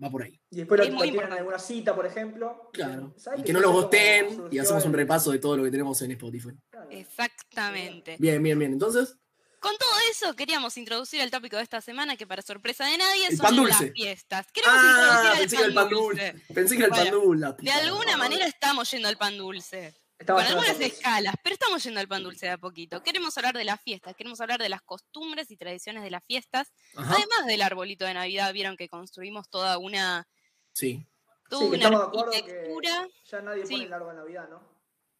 va 0.03 0.11
por 0.11 0.23
ahí. 0.23 0.41
Y 0.51 0.57
después 0.57 0.79
lo, 0.79 0.85
Es 0.85 0.91
lo 0.91 0.97
muy 0.99 1.11
tienen 1.11 1.27
en 1.33 1.39
alguna 1.39 1.59
cita, 1.59 1.95
por 1.95 2.07
ejemplo. 2.07 2.71
Claro. 2.73 3.15
¿Sabes 3.17 3.41
Y 3.41 3.43
que 3.45 3.53
no 3.53 3.61
los 3.61 3.73
gosteen 3.73 4.45
y 4.51 4.59
hacemos 4.59 4.85
un 4.85 4.93
repaso 4.93 5.31
de 5.31 5.39
todo 5.39 5.57
lo 5.57 5.65
que 5.65 5.71
tenemos 5.71 6.01
en 6.03 6.11
Spotify. 6.13 6.51
Claro. 6.71 6.89
Exactamente. 6.91 8.17
Bien, 8.19 8.43
bien, 8.43 8.59
bien. 8.59 8.73
Entonces, 8.73 9.17
Con 9.61 9.77
todo 9.79 9.91
eso, 10.11 10.37
queríamos 10.37 10.77
introducir 10.77 11.21
el 11.23 11.31
tópico 11.31 11.57
de 11.57 11.63
esta 11.63 11.81
semana, 11.81 12.17
que 12.17 12.27
para 12.27 12.43
sorpresa 12.43 12.85
de 12.85 12.99
nadie 12.99 13.29
El 13.29 13.37
son 13.39 13.47
pan 13.47 13.57
dulce. 13.57 13.85
las 13.85 13.93
fiestas. 13.95 14.47
Queremos 14.53 14.77
ah, 14.79 15.35
introducir 15.35 15.41
pensé 15.41 15.57
que 15.57 15.63
era 15.63 15.69
el 15.69 15.75
pan 15.75 15.89
dulce. 15.89 16.35
Pensé 16.55 16.77
que 16.77 16.83
era 16.85 16.95
el 16.95 17.01
pan 17.01 17.11
dulce. 17.11 17.55
De 17.63 17.71
alguna 17.71 18.17
manera 18.19 18.47
estamos 18.47 18.91
yendo 18.91 19.09
al 19.09 19.17
pan 19.17 19.39
dulce. 19.39 19.95
Con 20.27 20.41
algunas 20.41 20.81
escalas, 20.81 21.35
pero 21.43 21.55
estamos 21.55 21.83
yendo 21.85 22.01
al 22.01 22.09
pan 22.09 22.23
dulce 22.23 22.47
de 22.47 22.53
a 22.53 22.59
poquito. 22.59 23.03
Queremos 23.03 23.37
hablar 23.37 23.55
de 23.57 23.65
las 23.65 23.81
fiestas, 23.81 24.15
queremos 24.17 24.41
hablar 24.41 24.61
de 24.61 24.69
las 24.69 24.83
costumbres 24.83 25.51
y 25.51 25.57
tradiciones 25.57 26.03
de 26.03 26.11
las 26.11 26.25
fiestas, 26.25 26.73
Ajá. 26.97 27.15
además 27.15 27.47
del 27.47 27.63
arbolito 27.63 28.05
de 28.05 28.15
Navidad. 28.15 28.53
Vieron 28.53 28.77
que 28.77 28.89
construimos 28.89 29.49
toda 29.51 29.79
una, 29.79 30.27
Sí. 30.73 31.07
toda 31.49 31.63
Sí, 31.63 31.67
una 31.77 31.89
arquitectura. 31.99 33.09
ya 33.31 33.41
nadie 33.43 33.67
Sí. 33.67 33.73
pone 33.75 33.85
el 33.85 33.93
árbol 33.93 34.09
de 34.15 34.21
Navidad, 34.23 34.49
¿no? 34.49 34.63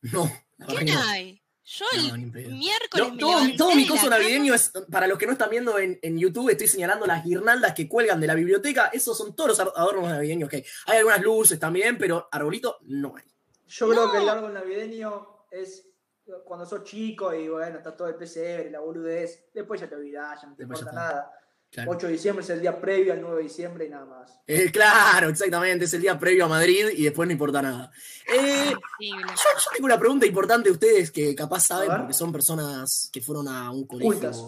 No, 0.03 0.67
¿Qué 0.69 0.85
no. 0.85 1.03
hay? 1.09 1.41
Yo 1.67 1.87
No, 1.97 2.15
el 2.15 2.53
miércoles 2.53 3.09
No, 3.15 3.41
me 3.43 3.57
todo, 3.57 3.75
mi 3.75 3.87
coso 3.87 4.03
cama- 4.05 4.19
navideño 4.19 4.53
es, 4.53 4.71
para 4.91 5.07
los 5.07 5.17
que 5.19 5.25
no 5.27 5.33
están 5.33 5.49
viendo 5.49 5.79
en, 5.79 5.99
en 6.03 6.19
YouTube, 6.19 6.51
estoy 6.51 6.69
señalando 6.69 7.07
las 7.07 7.25
guirnaldas 7.25 7.73
que 7.73 7.89
cuelgan 7.89 8.21
de 8.21 8.27
la 8.27 8.35
biblioteca. 8.35 8.91
Esos 8.93 9.17
son 9.17 9.35
todos 9.35 9.49
los 9.57 9.61
adornos 9.61 10.11
navideños 10.11 10.51
que 10.51 10.57
hay. 10.57 10.65
Hay 10.87 10.99
algunas 10.99 11.23
luces 11.23 11.59
también, 11.59 11.97
pero 11.97 12.29
arbolito 12.31 12.77
no 12.83 13.17
hay. 13.17 13.25
Yo 13.67 13.89
creo 13.89 14.13
que 14.13 14.19
el 14.19 14.29
árbol 14.29 14.55
navideño 14.55 15.47
es 15.51 15.89
cuando 16.45 16.65
sos 16.67 16.85
chico 16.85 17.35
y 17.35 17.49
bueno, 17.49 17.79
está 17.79 17.95
todo 17.95 18.09
el 18.09 18.15
PCR, 18.15 18.71
la 18.71 18.81
boludez. 18.81 19.51
Después 19.53 19.81
ya 19.81 19.89
te 19.89 19.95
olvidás, 19.95 20.41
ya 20.43 20.49
no 20.49 20.55
te 20.55 20.63
Después 20.63 20.81
importa 20.81 21.01
nada. 21.01 21.41
Claro. 21.71 21.91
8 21.91 22.07
de 22.07 22.13
diciembre 22.13 22.45
es 22.45 22.51
el 22.51 22.61
día 22.61 22.81
previo 22.81 23.13
al 23.13 23.21
9 23.21 23.37
de 23.37 23.43
diciembre 23.43 23.87
y 23.87 23.89
nada 23.89 24.05
más. 24.05 24.39
Eh, 24.47 24.71
claro, 24.71 25.29
exactamente. 25.29 25.87
Es 25.87 25.95
el 25.95 26.03
día 26.03 26.17
previo 26.17 26.45
a 26.45 26.49
Madrid 26.49 26.87
y 26.95 27.03
después 27.03 27.27
no 27.27 27.33
importa 27.33 27.63
nada. 27.63 27.91
Eh, 28.33 28.73
yo, 29.01 29.17
yo 29.35 29.71
tengo 29.75 29.87
una 29.87 29.99
pregunta 29.99 30.25
importante 30.25 30.69
a 30.69 30.73
ustedes 30.73 31.11
que 31.11 31.35
capaz 31.35 31.65
saben 31.67 31.91
porque 31.99 32.13
son 32.13 32.31
personas 32.31 33.11
que 33.13 33.21
fueron 33.21 33.49
a 33.49 33.73
un 33.73 33.89
colegio. 33.89 34.13
Cultas. 34.13 34.47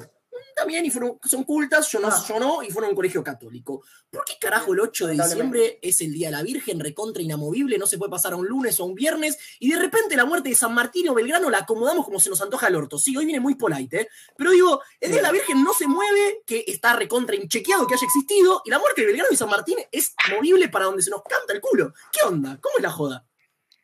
También 0.56 0.86
y 0.86 0.90
fueron, 0.90 1.18
son 1.22 1.44
cultas, 1.44 1.86
yo 1.92 2.00
no, 2.00 2.08
Ah. 2.08 2.24
yo 2.26 2.40
no, 2.40 2.62
y 2.62 2.70
fueron 2.70 2.86
a 2.88 2.90
un 2.92 2.96
colegio 2.96 3.22
católico. 3.22 3.84
¿Por 4.10 4.24
qué 4.24 4.32
carajo 4.40 4.72
el 4.72 4.80
8 4.80 5.06
de 5.06 5.12
diciembre 5.12 5.78
es 5.82 6.00
el 6.00 6.14
Día 6.14 6.28
de 6.28 6.32
la 6.32 6.42
Virgen, 6.42 6.80
recontra 6.80 7.22
inamovible, 7.22 7.76
no 7.76 7.86
se 7.86 7.98
puede 7.98 8.10
pasar 8.10 8.32
a 8.32 8.36
un 8.36 8.46
lunes 8.46 8.80
o 8.80 8.84
a 8.84 8.86
un 8.86 8.94
viernes, 8.94 9.36
y 9.60 9.70
de 9.70 9.78
repente 9.78 10.16
la 10.16 10.24
muerte 10.24 10.48
de 10.48 10.54
San 10.54 10.72
Martín 10.72 11.10
o 11.10 11.14
Belgrano 11.14 11.50
la 11.50 11.58
acomodamos 11.58 12.06
como 12.06 12.18
se 12.20 12.30
nos 12.30 12.40
antoja 12.40 12.68
el 12.68 12.76
orto? 12.76 12.98
Sí, 12.98 13.14
hoy 13.14 13.26
viene 13.26 13.38
muy 13.38 13.54
polite, 13.56 14.00
¿eh? 14.00 14.08
Pero 14.34 14.50
digo, 14.50 14.80
el 14.98 15.10
Día 15.10 15.18
de 15.18 15.22
la 15.24 15.32
Virgen 15.32 15.62
no 15.62 15.74
se 15.74 15.86
mueve, 15.86 16.42
que 16.46 16.64
está 16.66 16.94
recontra 16.94 17.36
inchequeado 17.36 17.86
que 17.86 17.92
haya 17.94 18.06
existido, 18.06 18.62
y 18.64 18.70
la 18.70 18.78
muerte 18.78 19.02
de 19.02 19.08
Belgrano 19.08 19.28
y 19.30 19.36
San 19.36 19.50
Martín 19.50 19.76
es 19.92 20.14
movible 20.34 20.70
para 20.70 20.86
donde 20.86 21.02
se 21.02 21.10
nos 21.10 21.22
canta 21.22 21.52
el 21.52 21.60
culo. 21.60 21.92
¿Qué 22.10 22.22
onda? 22.26 22.58
¿Cómo 22.62 22.78
es 22.78 22.82
la 22.82 22.90
joda? 22.90 23.26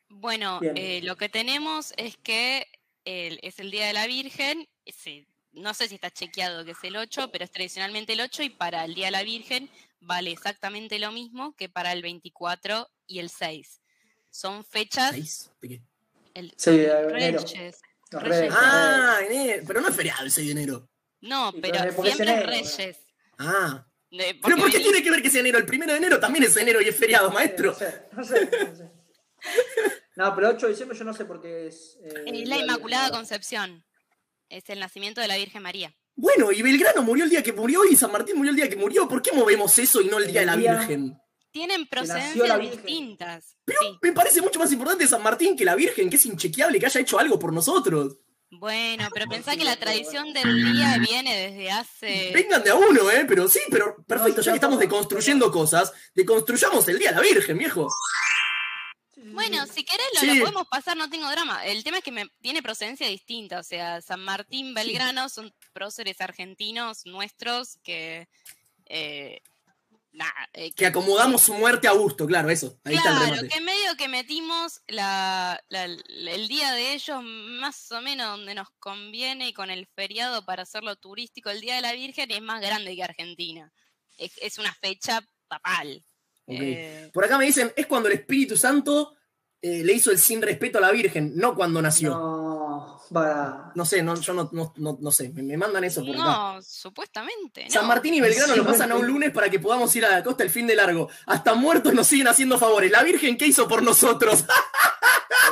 Bueno, 0.09 0.59
eh, 0.75 1.01
lo 1.03 1.17
que 1.17 1.29
tenemos 1.29 1.93
es 1.97 2.17
que 2.17 2.65
el- 3.05 3.39
es 3.43 3.59
el 3.59 3.69
Día 3.69 3.85
de 3.85 3.93
la 3.93 4.07
Virgen. 4.07 4.67
se- 4.87 5.27
no 5.53 5.73
sé 5.73 5.87
si 5.87 5.95
está 5.95 6.11
chequeado 6.11 6.65
que 6.65 6.71
es 6.71 6.77
el 6.83 6.95
8, 6.97 7.29
pero 7.31 7.43
es 7.45 7.51
tradicionalmente 7.51 8.13
el 8.13 8.21
8 8.21 8.43
y 8.43 8.49
para 8.49 8.83
el 8.85 8.93
Día 8.95 9.05
de 9.05 9.11
la 9.11 9.23
Virgen 9.23 9.69
vale 10.01 10.31
exactamente 10.31 10.99
lo 10.99 11.11
mismo 11.11 11.55
que 11.55 11.69
para 11.69 11.91
el 11.93 12.01
24 12.01 12.89
y 13.07 13.19
el 13.19 13.29
6. 13.29 13.81
Son 14.29 14.65
fechas... 14.65 15.11
¿Seis? 15.11 15.51
¿De 15.61 15.69
qué? 15.69 15.81
El, 16.33 16.53
Sí, 16.57 16.71
de 16.71 16.85
enero. 16.87 17.39
Reyes. 17.39 17.53
Reyes. 17.53 17.81
reyes. 18.11 18.53
Ah, 18.57 19.19
enero, 19.29 19.63
pero 19.67 19.81
no 19.81 19.87
es 19.89 19.95
feriado 19.95 20.23
el 20.23 20.31
6 20.31 20.47
de 20.47 20.51
enero. 20.51 20.89
No, 21.21 21.53
pero 21.61 21.79
siempre 21.79 22.09
es 22.09 22.19
enero, 22.19 22.47
Reyes. 22.47 22.97
Ah. 23.37 23.87
De- 24.11 24.35
¿Pero 24.35 24.41
porque 24.41 24.55
por 24.61 24.71
qué 24.71 24.79
tiene 24.79 25.01
que 25.03 25.09
ver 25.11 25.21
que 25.21 25.29
sea 25.29 25.39
enero? 25.41 25.57
El 25.57 25.65
primero 25.65 25.91
de 25.91 25.97
enero 25.97 26.19
también 26.19 26.43
es 26.43 26.55
enero 26.57 26.81
y 26.81 26.87
es 26.89 26.95
feriado, 26.97 27.31
maestro. 27.31 27.71
No 27.71 27.77
sé, 27.77 28.01
no 28.11 28.23
sé. 28.25 28.45
No, 28.65 28.75
sé. 28.75 28.91
No, 30.15 30.35
pero 30.35 30.49
8 30.49 30.67
de 30.67 30.71
diciembre 30.73 30.95
yo 30.97 31.03
no 31.05 31.13
sé 31.15 31.25
por 31.25 31.41
qué 31.41 31.67
es. 31.67 31.97
eh, 32.03 32.23
Es 32.27 32.47
la 32.47 32.57
Inmaculada. 32.59 33.09
Concepción. 33.09 33.83
Es 34.53 34.69
el 34.69 34.79
nacimiento 34.79 35.19
de 35.19 35.27
la 35.27 35.35
Virgen 35.35 35.63
María. 35.63 35.95
Bueno, 36.15 36.51
y 36.51 36.61
Belgrano 36.61 37.01
murió 37.01 37.23
el 37.23 37.29
día 37.31 37.41
que 37.41 37.51
murió 37.51 37.85
y 37.89 37.95
San 37.95 38.11
Martín 38.11 38.35
murió 38.37 38.51
el 38.51 38.55
día 38.55 38.69
que 38.69 38.75
murió. 38.75 39.07
¿Por 39.07 39.19
qué 39.19 39.31
movemos 39.31 39.79
eso 39.79 39.99
y 39.99 40.05
no 40.05 40.19
el 40.19 40.27
día 40.31 40.41
de 40.41 40.45
la 40.45 40.55
Virgen? 40.55 41.17
Tienen 41.49 41.87
procedencias 41.87 42.59
distintas. 42.59 43.57
Pero 43.65 43.79
Sí. 43.81 43.97
me 43.99 44.11
parece 44.11 44.43
mucho 44.43 44.59
más 44.59 44.71
importante 44.71 45.07
San 45.07 45.23
Martín 45.23 45.57
que 45.57 45.65
la 45.65 45.73
Virgen, 45.73 46.07
que 46.07 46.17
es 46.17 46.25
inchequeable 46.27 46.79
que 46.79 46.85
haya 46.85 47.01
hecho 47.01 47.17
algo 47.17 47.39
por 47.39 47.51
nosotros. 47.51 48.17
Bueno, 48.51 49.07
pero 49.11 49.25
pensá 49.27 49.55
que 49.55 49.63
la 49.63 49.75
tradición 49.75 50.31
del 50.33 50.71
día 50.73 50.99
viene 50.99 51.35
desde 51.35 51.71
hace... 51.71 52.31
Vengan 52.35 52.63
de 52.63 52.69
a 52.69 52.75
uno, 52.75 53.09
¿eh? 53.09 53.25
Pero 53.27 53.47
sí, 53.47 53.59
pero 53.71 53.95
perfecto, 54.05 54.41
ya 54.41 54.51
que 54.51 54.57
estamos 54.57 54.77
deconstruyendo 54.77 55.51
cosas, 55.51 55.91
deconstruyamos 56.13 56.87
el 56.89 56.99
día 56.99 57.09
de 57.09 57.15
la 57.15 57.21
Virgen, 57.23 57.57
viejo. 57.57 57.87
Bueno, 59.33 59.65
si 59.67 59.83
querés 59.83 60.05
lo, 60.13 60.19
Sí. 60.21 60.27
lo 60.27 60.45
podemos 60.45 60.67
pasar, 60.67 60.95
no 60.97 61.09
tengo 61.09 61.29
drama. 61.29 61.65
El 61.65 61.83
tema 61.83 61.97
es 61.99 62.03
que 62.03 62.11
me, 62.11 62.27
tiene 62.41 62.61
procedencia 62.63 63.07
distinta. 63.07 63.59
O 63.59 63.63
sea, 63.63 64.01
San 64.01 64.19
Martín, 64.21 64.73
Belgrano 64.73 65.29
son 65.29 65.53
próceres 65.73 66.19
argentinos 66.21 67.05
nuestros 67.05 67.77
que... 67.83 68.27
eh, 68.85 69.41
eh, 70.53 70.71
Que 70.73 70.85
acomodamos 70.85 71.41
su 71.41 71.53
muerte 71.55 71.87
a 71.87 71.91
gusto, 71.93 72.27
claro, 72.27 72.49
eso. 72.51 72.79
Ahí 72.83 72.95
está 72.95 73.09
el 73.09 73.15
Claro, 73.17 73.33
remate. 73.35 73.47
que 73.49 73.61
medio 73.61 73.95
que 73.97 74.07
metimos 74.07 74.81
la, 74.87 75.59
la- 75.69 75.85
el 75.85 76.47
día 76.47 76.71
de 76.73 76.93
ellos 76.93 77.21
más 77.23 77.91
o 77.91 77.99
menos 78.01 78.27
donde 78.37 78.53
nos 78.53 78.69
conviene 78.79 79.47
y 79.47 79.53
con 79.53 79.71
el 79.71 79.87
feriado 79.87 80.45
para 80.45 80.63
hacerlo 80.63 80.95
turístico. 80.97 81.49
El 81.49 81.61
Día 81.61 81.75
de 81.75 81.81
la 81.81 81.93
Virgen 81.93 82.29
es 82.29 82.41
más 82.43 82.61
grande 82.61 82.95
que 82.95 83.03
Argentina. 83.03 83.71
Es, 84.17 84.33
es 84.39 84.59
una 84.59 84.71
fecha 84.75 85.25
papal. 85.47 86.03
Eh, 86.45 87.09
Por 87.13 87.25
acá 87.25 87.37
me 87.39 87.45
dicen, 87.45 87.73
es 87.75 87.87
cuando 87.87 88.09
el 88.09 88.15
Espíritu 88.15 88.55
Santo 88.55 89.15
eh, 89.63 89.83
le 89.83 89.93
hizo 89.93 90.11
el 90.11 90.19
sin 90.19 90.41
respeto 90.41 90.77
a 90.77 90.81
la 90.81 90.91
Virgen, 90.91 91.31
no 91.35 91.55
cuando 91.55 91.81
nació. 91.81 92.09
No, 92.11 92.99
No, 93.09 93.15
va. 93.15 93.71
sé, 93.85 94.03
no, 94.03 94.13
yo 94.19 94.33
no, 94.33 94.49
no, 94.51 94.73
no, 94.77 94.97
no 95.01 95.11
sé, 95.11 95.29
me, 95.29 95.41
me 95.41 95.55
mandan 95.57 95.83
eso 95.85 96.01
por 96.05 96.13
acá. 96.15 96.23
no, 96.23 96.61
supuestamente. 96.61 97.69
San 97.69 97.83
no. 97.83 97.87
Martín 97.87 98.13
y 98.13 98.21
Belgrano 98.21 98.53
Sí, 98.53 98.59
lo 98.59 98.65
pasan 98.65 98.91
a 98.91 98.95
un 98.95 99.07
lunes 99.07 99.31
para 99.31 99.49
que 99.49 99.59
podamos 99.59 99.95
ir 99.95 100.05
a 100.05 100.09
la 100.11 100.23
costa 100.23 100.43
el 100.43 100.49
fin 100.49 100.67
de 100.67 100.75
largo. 100.75 101.09
Hasta 101.25 101.53
muertos 101.53 101.93
nos 101.93 102.05
siguen 102.07 102.27
haciendo 102.27 102.57
favores. 102.59 102.91
La 102.91 103.03
Virgen, 103.03 103.37
¿qué 103.37 103.47
hizo 103.47 103.67
por 103.67 103.81
nosotros? 103.83 104.43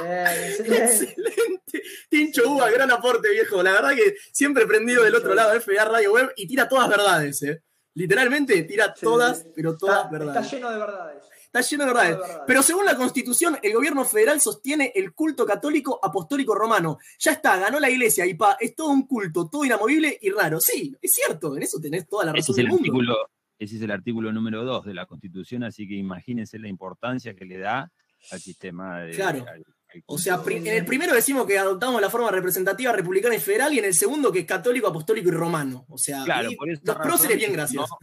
Bien, 0.02 0.28
excelente. 0.50 0.86
Excelente. 1.06 1.84
Tincho 2.10 2.50
Uva, 2.50 2.70
gran 2.70 2.92
aporte, 2.92 3.30
viejo. 3.32 3.64
La 3.64 3.72
verdad 3.72 3.96
que 3.96 4.16
siempre 4.34 4.66
prendido 4.68 5.04
del 5.04 5.16
otro 5.16 5.34
lado 5.34 5.54
de 5.54 5.62
FBA 5.62 5.86
Radio 5.86 6.12
Web 6.14 6.34
y 6.36 6.48
tira 6.48 6.68
todas 6.68 6.90
verdades, 6.90 7.42
¿eh? 7.44 7.64
Literalmente 7.94 8.62
tira 8.64 8.94
Sí, 8.96 9.02
todas, 9.06 9.40
sí. 9.40 9.52
pero 9.56 9.78
todas 9.78 9.98
Está, 10.06 10.10
verdades. 10.10 10.44
está 10.46 10.56
lleno 10.56 10.72
de 10.72 10.78
verdades. 10.80 11.24
Está 11.54 11.62
lleno 11.70 11.84
de 11.84 11.88
verdades. 11.92 12.16
de 12.16 12.22
verdades. 12.22 12.42
Pero 12.48 12.64
según 12.64 12.86
la 12.86 12.96
Constitución, 12.96 13.58
el 13.62 13.74
gobierno 13.74 14.06
federal 14.06 14.40
sostiene 14.40 14.94
el 14.96 15.14
culto 15.14 15.46
católico 15.46 16.00
apostólico 16.02 16.56
romano. 16.56 16.98
Ya 17.20 17.34
está, 17.34 17.58
ganó 17.58 17.78
la 17.80 17.90
iglesia 17.90 18.26
y 18.26 18.36
pa, 18.36 18.56
es 18.60 18.74
todo 18.74 18.88
un 18.90 19.06
culto, 19.06 19.50
todo 19.50 19.66
inamovible 19.66 20.18
y 20.22 20.30
raro. 20.30 20.60
Sí, 20.62 20.96
es 21.02 21.12
cierto, 21.12 21.58
en 21.58 21.64
eso 21.64 21.78
tenés 21.82 22.08
toda 22.08 22.24
la 22.26 22.32
Ese 22.32 22.40
razón 22.40 22.54
es 22.54 22.56
del 22.58 22.66
el 22.68 22.72
mundo. 22.72 22.82
artículo, 22.84 23.18
ese 23.60 23.76
es 23.76 23.82
el 23.82 23.92
artículo 23.92 24.32
número 24.32 24.64
2 24.64 24.86
de 24.86 24.94
la 24.94 25.06
Constitución, 25.06 25.64
así 25.64 25.86
que 25.88 25.96
imagínense 25.96 26.58
la 26.58 26.70
importancia 26.70 27.36
que 27.36 27.44
le 27.44 27.58
da 27.58 27.92
al 28.32 28.40
sistema 28.40 29.02
de. 29.02 29.12
Claro. 29.12 29.40
al- 29.40 29.66
al 29.94 30.04
O 30.06 30.18
sea, 30.18 30.42
en 30.48 30.68
el 30.68 30.86
primero 30.86 31.14
decimos 31.14 31.46
que 31.46 31.58
adoptamos 31.60 32.00
la 32.00 32.10
forma 32.10 32.32
representativa 32.32 32.94
republicana 32.94 33.36
y 33.36 33.40
federal 33.40 33.74
y 33.74 33.80
en 33.80 33.84
el 33.86 33.94
segundo 33.94 34.32
que 34.32 34.40
es 34.40 34.46
católico, 34.46 34.88
apostólico 34.88 35.28
y 35.28 35.32
romano. 35.34 35.86
O 35.90 35.98
sea, 35.98 36.24
Claro, 36.24 36.50
por 36.58 36.70
los 36.70 36.80
razón, 36.82 37.02
próceres 37.04 37.36
bien 37.38 37.52
gracias. 37.52 37.82
no- 37.90 37.98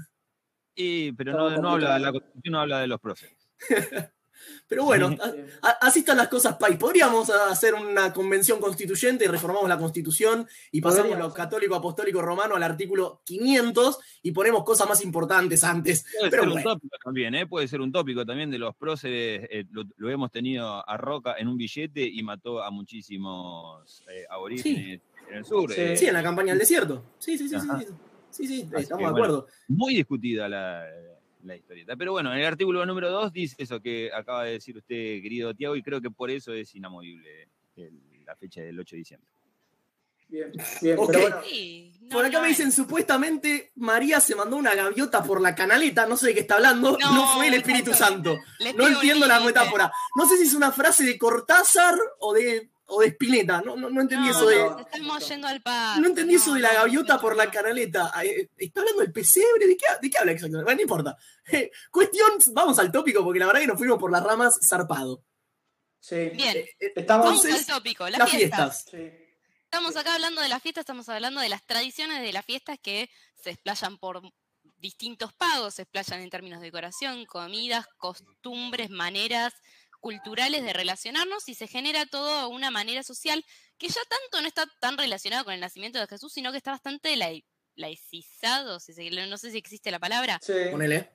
Y, 0.74 1.12
pero 1.12 1.32
no, 1.32 1.56
no 1.62 1.70
habla, 1.70 1.98
la 1.98 2.12
Constitución 2.12 2.52
no 2.52 2.61
habla 2.61 2.80
de 2.80 2.87
los 2.88 3.00
próceres. 3.00 3.38
Pero 4.68 4.85
bueno, 4.85 5.16
así 5.81 6.01
están 6.01 6.18
las 6.18 6.29
cosas, 6.29 6.57
Pai. 6.59 6.79
Podríamos 6.79 7.31
hacer 7.31 7.75
una 7.75 8.12
convención 8.12 8.61
constituyente 8.61 9.25
y 9.25 9.29
reformamos 9.29 9.66
la 9.68 9.79
constitución 9.79 10.47
y 10.71 10.81
pasamos 10.83 11.07
Podríamos. 11.09 11.29
lo 11.31 11.35
católico, 11.35 11.75
apostólico, 11.75 12.21
romano 12.21 12.55
al 12.55 12.62
artículo 12.62 13.23
500 13.25 13.99
y 14.23 14.33
ponemos 14.33 14.64
cosas 14.64 14.87
más 14.88 15.03
importantes 15.03 15.64
antes. 15.64 16.05
Puede 16.18 16.31
Pero 16.31 16.42
ser 16.44 16.53
un 16.53 16.62
tópico 16.62 16.97
también, 17.03 17.35
¿eh? 17.35 17.47
Puede 17.47 17.66
ser 17.66 17.81
un 17.81 17.90
tópico 17.92 18.27
también 18.27 18.51
de 18.51 18.59
los 18.59 18.77
próceres. 18.77 19.49
eh, 19.51 19.64
lo, 19.71 19.85
lo 19.97 20.11
hemos 20.11 20.31
tenido 20.31 20.87
a 20.88 20.97
Roca 20.99 21.35
en 21.38 21.49
un 21.49 21.57
billete 21.57 22.03
y 22.07 22.23
mató 22.23 22.62
a 22.62 22.71
muchísimos 22.71 24.03
eh, 24.11 24.25
aborígenes 24.29 25.01
en 25.31 25.37
el 25.38 25.44
sur. 25.47 25.73
Sí. 25.73 25.97
Sí, 25.97 26.07
en 26.07 26.14
la 26.14 26.23
campaña 26.23 26.51
del 26.53 26.59
desierto. 26.61 27.05
Sí, 27.18 27.38
sí, 27.38 27.49
sí, 27.49 27.59
sí. 27.59 27.66
Ajá. 27.71 27.81
Sí, 28.31 28.47
sí, 28.47 28.61
sí, 28.61 28.68
Así 28.75 28.83
estamos 28.83 29.07
de 29.07 29.11
bueno. 29.12 29.16
acuerdo. 29.16 29.47
muy 29.68 29.94
discutida 29.94 30.47
la, 30.49 30.85
la 31.42 31.57
historieta. 31.57 31.96
Pero 31.96 32.12
bueno, 32.12 32.33
en 32.33 32.40
el 32.40 32.46
artículo 32.46 32.85
número 32.87 33.11
2 33.11 33.33
dice 33.33 33.57
eso 33.59 33.81
que 33.81 34.11
acaba 34.12 34.44
de 34.44 34.53
decir 34.53 34.77
usted, 34.77 35.22
querido 35.22 35.55
Tiago, 35.55 35.77
y 35.77 35.83
creo 35.83 36.01
que 36.01 36.11
por 36.11 36.31
eso 36.31 36.53
es 36.53 36.74
inamovible 36.74 37.48
el- 37.77 38.24
la 38.27 38.37
fecha 38.37 38.61
del 38.61 38.79
8 38.79 38.96
de 38.96 38.98
diciembre. 38.98 39.31
Bien, 40.29 40.53
bien. 40.83 40.98
Ok. 40.98 41.07
Pero 41.11 41.20
bueno, 41.22 41.37
Sí, 41.48 41.94
no, 42.03 42.09
Por 42.11 42.24
acá 42.27 42.37
no 42.38 42.42
me 42.42 42.51
es. 42.51 42.59
dicen, 42.59 42.70
supuestamente 42.72 43.72
María 43.77 44.20
se 44.20 44.35
mandó 44.35 44.57
una 44.57 44.74
gaviota 44.74 45.22
por 45.24 45.40
la 45.40 45.55
canaleta, 45.55 46.05
no 46.07 46.18
sé 46.18 46.29
de 46.29 46.35
qué 46.35 46.40
está 46.40 46.57
hablando, 46.57 46.98
no, 47.01 47.12
No, 47.14 47.27
fue 47.35 47.48
el 47.48 47.55
Espíritu 47.55 47.92
no. 47.92 47.96
Santo. 47.96 48.38
No 48.77 48.87
entiendo 48.88 49.27
la 49.27 49.40
metáfora. 49.40 49.90
No 50.16 50.29
sé 50.29 50.37
si 50.37 50.42
es 50.42 50.55
una 50.55 50.70
frase 50.70 51.05
de 51.05 51.16
Cortázar 51.16 51.94
o 52.20 52.35
de, 52.35 52.68
o 52.90 53.01
de 53.01 53.09
Spinetta, 53.09 53.61
no, 53.61 53.77
no, 53.77 53.90
no 53.90 54.01
entendí 54.01 54.29
No, 54.29 54.31
eso 54.33 54.46
de... 54.48 54.57
nos 54.59 54.81
estamos 54.81 55.29
yendo 55.29 55.46
al 55.46 55.61
par. 55.62 55.98
No 56.01 56.07
entendí 56.09 56.35
eso 56.37 56.55
de 56.55 56.61
la 56.61 56.72
gaviota 56.72 57.20
por 57.20 57.37
la 57.37 57.51
canaleta. 57.51 58.11
Eh, 58.24 58.48
¿Está 58.57 58.81
hablando 58.81 59.03
del 59.03 59.12
pesebre? 59.12 59.66
¿De 59.66 59.77
qué, 59.77 59.87
de 60.01 60.11
qué 60.11 60.18
habla 60.18 60.33
exactamente? 60.33 60.64
Bueno, 60.64 60.77
no 60.77 60.83
importa. 60.83 61.16
Eh, 61.53 61.70
cuestión, 61.90 62.31
vamos 62.53 62.79
al 62.79 62.90
tópico 62.90 63.22
porque 63.22 63.38
la 63.38 63.46
verdad 63.46 63.61
que 63.61 63.66
nos 63.66 63.79
fuimos 63.79 63.98
por 63.98 64.11
las 64.11 64.22
ramas 64.24 64.59
zarpado. 64.68 65.22
sí. 66.01 66.31
Bien, 66.31 66.57
Eh, 66.57 66.70
eh, 66.81 66.92
Estamos- 66.96 67.27
vamos 67.27 67.44
entonces, 67.44 67.68
al 67.68 67.77
tópico, 67.77 68.09
las, 68.09 68.18
las 68.18 68.31
fiestas. 68.31 68.85
fiestas. 68.90 69.18
Sí. 69.20 69.24
Estamos 69.64 69.96
acá 69.96 70.14
hablando 70.14 70.40
de 70.40 70.48
las 70.48 70.62
fiestas, 70.62 70.83
estamos 70.83 71.09
hablando 71.11 71.40
de 71.42 71.48
las 71.51 71.62
tradiciones 71.66 72.22
de 72.22 72.33
las 72.33 72.44
fiestas 72.46 72.79
que 72.83 73.11
se 73.35 73.51
explayan 73.51 73.98
por 73.98 74.22
distintos 74.79 75.33
pagos, 75.35 75.74
se 75.74 75.83
explayan 75.83 76.20
en 76.22 76.31
términos 76.31 76.61
de 76.61 76.66
decoración, 76.68 77.27
comidas, 77.27 77.87
costumbres, 77.98 78.88
maneras 78.88 79.53
culturales 80.00 80.62
de 80.64 80.72
relacionarnos 80.72 81.48
y 81.48 81.54
se 81.54 81.66
genera 81.66 82.06
todo 82.06 82.48
una 82.48 82.70
manera 82.70 83.02
social 83.02 83.44
que 83.78 83.88
ya 83.88 84.00
tanto 84.08 84.40
no 84.40 84.48
está 84.48 84.66
tan 84.80 84.96
relacionado 84.98 85.44
con 85.44 85.54
el 85.54 85.61
nacimiento 85.61 85.98
de 85.98 86.06
Jesús, 86.06 86.32
sino 86.32 86.50
que 86.52 86.58
está 86.58 86.70
bastante 86.72 87.16
lai- 87.16 87.44
laicizado, 87.74 88.80
si 88.80 88.92
se- 88.92 89.11
no 89.11 89.38
sé 89.38 89.50
si 89.50 89.58
existe 89.58 89.90
la 89.90 89.98
palabra, 89.98 90.38
Sí. 90.42 90.52
Ponele. 90.70 91.11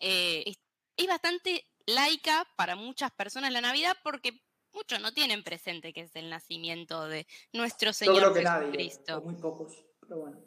eh, 0.00 0.42
es, 0.46 0.58
es 0.96 1.06
bastante 1.06 1.64
laica 1.86 2.46
para 2.56 2.76
muchas 2.76 3.10
personas 3.12 3.52
la 3.52 3.60
Navidad 3.60 3.96
porque 4.02 4.40
muchos 4.72 5.00
no 5.00 5.12
tienen 5.12 5.42
presente 5.42 5.92
que 5.92 6.02
es 6.02 6.14
el 6.14 6.28
nacimiento 6.30 7.06
de 7.08 7.26
nuestro 7.52 7.90
Yo 7.90 7.94
Señor 7.94 8.16
creo 8.18 8.34
que 8.34 8.42
nadie, 8.42 8.92
muy 9.24 9.34
pocos. 9.36 9.84
Pero 10.00 10.20
bueno. 10.20 10.40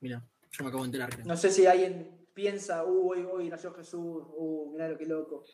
Mira, 0.00 0.22
yo 0.50 0.64
me 0.64 0.68
acabo 0.68 0.82
de 0.84 0.88
enterar. 0.88 1.10
creo. 1.10 1.24
No 1.26 1.36
sé 1.36 1.50
si 1.50 1.66
alguien 1.66 2.26
piensa, 2.34 2.84
uh, 2.84 3.10
hoy, 3.10 3.22
hoy 3.24 3.48
nació 3.48 3.72
Jesús, 3.74 4.24
uh, 4.36 4.70
mirá 4.72 4.88
lo 4.88 4.98
que 4.98 5.06
loco. 5.06 5.44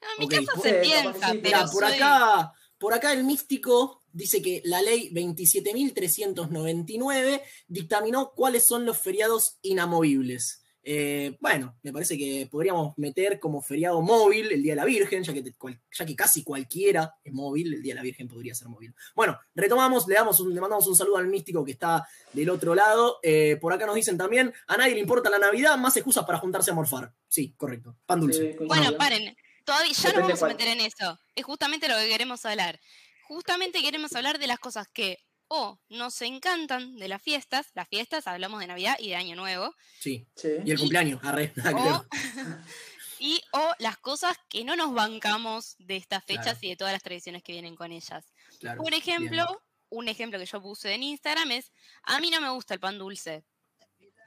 No, 0.00 0.24
en 0.24 0.28
mi 0.30 0.46
se 0.62 0.74
piensa, 0.74 1.28
pero 1.28 1.40
Mirá, 1.42 1.64
por 1.66 1.84
soy- 1.84 1.94
acá, 1.94 2.52
por 2.78 2.94
acá 2.94 3.12
el 3.12 3.24
místico 3.24 4.02
dice 4.12 4.40
que 4.42 4.60
la 4.64 4.82
ley 4.82 5.10
27.399 5.12 7.42
dictaminó 7.68 8.32
cuáles 8.34 8.66
son 8.66 8.84
los 8.84 8.98
feriados 8.98 9.58
inamovibles. 9.62 10.56
Eh, 10.82 11.36
bueno, 11.40 11.76
me 11.82 11.92
parece 11.92 12.16
que 12.16 12.48
podríamos 12.50 12.96
meter 12.96 13.38
como 13.38 13.60
feriado 13.60 14.00
móvil 14.00 14.50
el 14.50 14.62
Día 14.62 14.72
de 14.72 14.76
la 14.76 14.86
Virgen, 14.86 15.22
ya 15.22 15.34
que, 15.34 15.42
te- 15.42 15.52
cual- 15.52 15.78
ya 15.92 16.06
que 16.06 16.16
casi 16.16 16.42
cualquiera 16.42 17.14
es 17.22 17.34
móvil, 17.34 17.74
el 17.74 17.82
Día 17.82 17.92
de 17.92 17.96
la 17.96 18.02
Virgen 18.02 18.26
podría 18.28 18.54
ser 18.54 18.68
móvil. 18.68 18.94
Bueno, 19.14 19.38
retomamos, 19.54 20.08
le, 20.08 20.14
damos 20.14 20.40
un- 20.40 20.54
le 20.54 20.60
mandamos 20.60 20.86
un 20.86 20.96
saludo 20.96 21.18
al 21.18 21.26
místico 21.28 21.62
que 21.66 21.72
está 21.72 22.08
del 22.32 22.48
otro 22.48 22.74
lado. 22.74 23.18
Eh, 23.22 23.58
por 23.60 23.74
acá 23.74 23.84
nos 23.84 23.94
dicen 23.94 24.16
también, 24.16 24.54
a 24.68 24.78
nadie 24.78 24.94
le 24.94 25.00
importa 25.00 25.28
la 25.28 25.38
Navidad, 25.38 25.76
más 25.76 25.94
excusas 25.98 26.24
para 26.24 26.38
juntarse 26.38 26.70
a 26.70 26.74
morfar. 26.74 27.12
Sí, 27.28 27.52
correcto. 27.58 27.96
Pan 28.06 28.20
dulce. 28.20 28.56
Sí. 28.58 28.64
Bueno, 28.64 28.96
paren, 28.96 29.36
todavía 29.70 29.92
ya 29.92 30.08
Depende 30.08 30.28
nos 30.32 30.40
vamos 30.40 30.42
a 30.42 30.46
meter 30.48 30.68
en 30.68 30.80
eso. 30.80 31.18
Es 31.36 31.44
justamente 31.44 31.88
lo 31.88 31.96
que 31.96 32.08
queremos 32.08 32.44
hablar. 32.44 32.80
Justamente 33.28 33.82
queremos 33.82 34.12
hablar 34.16 34.38
de 34.40 34.46
las 34.48 34.58
cosas 34.58 34.88
que 34.88 35.18
o 35.46 35.78
nos 35.88 36.20
encantan 36.22 36.96
de 36.96 37.08
las 37.08 37.22
fiestas, 37.22 37.68
las 37.74 37.88
fiestas, 37.88 38.26
hablamos 38.26 38.60
de 38.60 38.66
Navidad 38.66 38.96
y 38.98 39.08
de 39.10 39.16
Año 39.16 39.36
Nuevo, 39.36 39.74
Sí. 40.00 40.26
Sí. 40.36 40.48
Y 40.64 40.70
el 40.72 40.78
cumpleaños, 40.78 41.20
arre. 41.24 41.52
o, 41.74 42.04
y 43.20 43.40
o 43.52 43.74
las 43.78 43.96
cosas 43.98 44.36
que 44.48 44.64
no 44.64 44.74
nos 44.76 44.92
bancamos 44.94 45.76
de 45.78 45.96
estas 45.96 46.24
fechas 46.24 46.44
Claro. 46.44 46.58
y 46.62 46.68
de 46.70 46.76
todas 46.76 46.92
las 46.92 47.02
tradiciones 47.02 47.42
que 47.42 47.52
vienen 47.52 47.76
con 47.76 47.92
ellas. 47.92 48.24
Claro, 48.58 48.82
Por 48.82 48.90
bien. 48.90 49.02
ejemplo, 49.02 49.62
un 49.90 50.08
ejemplo 50.08 50.38
que 50.38 50.46
yo 50.46 50.60
puse 50.62 50.94
en 50.94 51.02
Instagram 51.04 51.50
es, 51.52 51.72
a 52.04 52.18
mí 52.20 52.30
no 52.30 52.40
me 52.40 52.48
gusta 52.50 52.74
el 52.74 52.80
pan 52.80 52.98
dulce. 52.98 53.44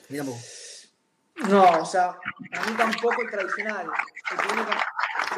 Mirá 0.10 0.24
vos. 0.24 0.90
No, 1.36 1.64
o 1.82 1.86
sea, 1.86 2.10
a 2.10 2.70
mí 2.70 2.78
tampoco 2.78 3.24
es 3.24 3.32
tradicional. 3.32 3.88
El 4.32 4.38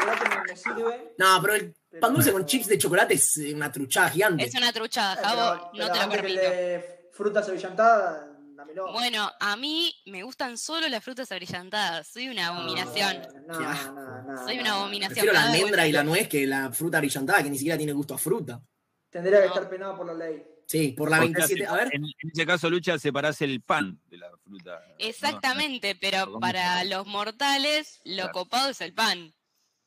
chocolate 0.06 0.36
me, 0.38 0.44
me 0.54 0.56
sirve. 0.58 1.14
No, 1.18 1.42
pero 1.42 1.54
el 1.56 1.76
pero- 1.90 2.02
pan 2.02 2.14
dulce 2.14 2.32
con 2.32 2.46
chips 2.46 2.68
de 2.68 2.78
chocolate 2.78 3.14
es 3.16 3.38
eh, 3.38 3.54
una 3.54 3.72
truchada 3.72 4.10
gigante. 4.10 4.44
Es 4.44 4.56
una 4.56 4.72
truchada, 4.72 5.16
Eh, 5.16 5.24
Javo, 5.24 5.52
pero- 5.52 5.56
no 5.66 5.72
pero 5.74 5.92
te 5.94 6.00
lo 6.06 6.10
permito. 6.12 6.42
de 6.42 7.10
frutas 7.14 7.48
avillantadas, 7.50 8.28
dámelo. 8.56 8.92
Bueno, 8.92 9.32
a 9.40 9.56
mí 9.56 9.94
me 10.06 10.24
gustan 10.24 10.58
solo 10.58 10.88
las 10.90 11.04
frutas 11.04 11.32
abrillantadas. 11.32 12.08
Soy 12.08 12.28
una 12.30 12.48
abominación. 12.48 13.22
No, 13.48 13.58
Qué 13.58 13.64
no, 13.64 13.70
asco. 13.70 13.94
no, 13.94 14.22
no, 14.24 14.44
Soy 14.46 14.60
una 14.60 14.74
abominación. 14.74 15.14
Prefiero 15.14 15.34
la 15.34 15.44
almendra 15.46 15.88
y 15.88 15.92
la 15.92 16.04
nuez 16.04 16.28
que 16.28 16.46
la 16.46 16.72
fruta 16.72 17.00
brillantada 17.00 17.44
que 17.44 17.50
ni 17.50 17.58
siquiera 17.58 17.78
tiene 17.78 17.94
gusto 17.94 18.14
a 18.16 18.18
fruta. 18.18 18.62
Tendría 19.10 19.42
que 19.42 19.48
estar 19.48 19.70
penado 19.70 19.96
por 19.96 20.06
la 20.08 20.14
ley. 20.14 20.44
Sí, 20.68 20.90
por 20.98 21.12
la 21.12 21.18
O 21.18 21.20
sea, 21.22 21.26
27. 21.32 21.68
A 21.68 21.74
ver, 21.76 21.90
En, 21.94 22.04
ese 22.34 22.44
caso, 22.46 22.68
Lucha, 22.72 22.98
separás 22.98 23.40
el 23.44 23.62
pan 23.62 24.02
de 24.08 24.18
la 24.18 24.32
fruta. 24.44 24.82
¿no? 24.90 24.96
Exactamente, 24.98 25.96
pero 25.96 26.40
para 26.40 26.84
los 26.86 27.06
mortales 27.06 28.02
lo 28.04 28.16
Claro. 28.24 28.32
copado 28.34 28.70
es 28.70 28.82
el 28.82 28.92
pan. 28.92 29.35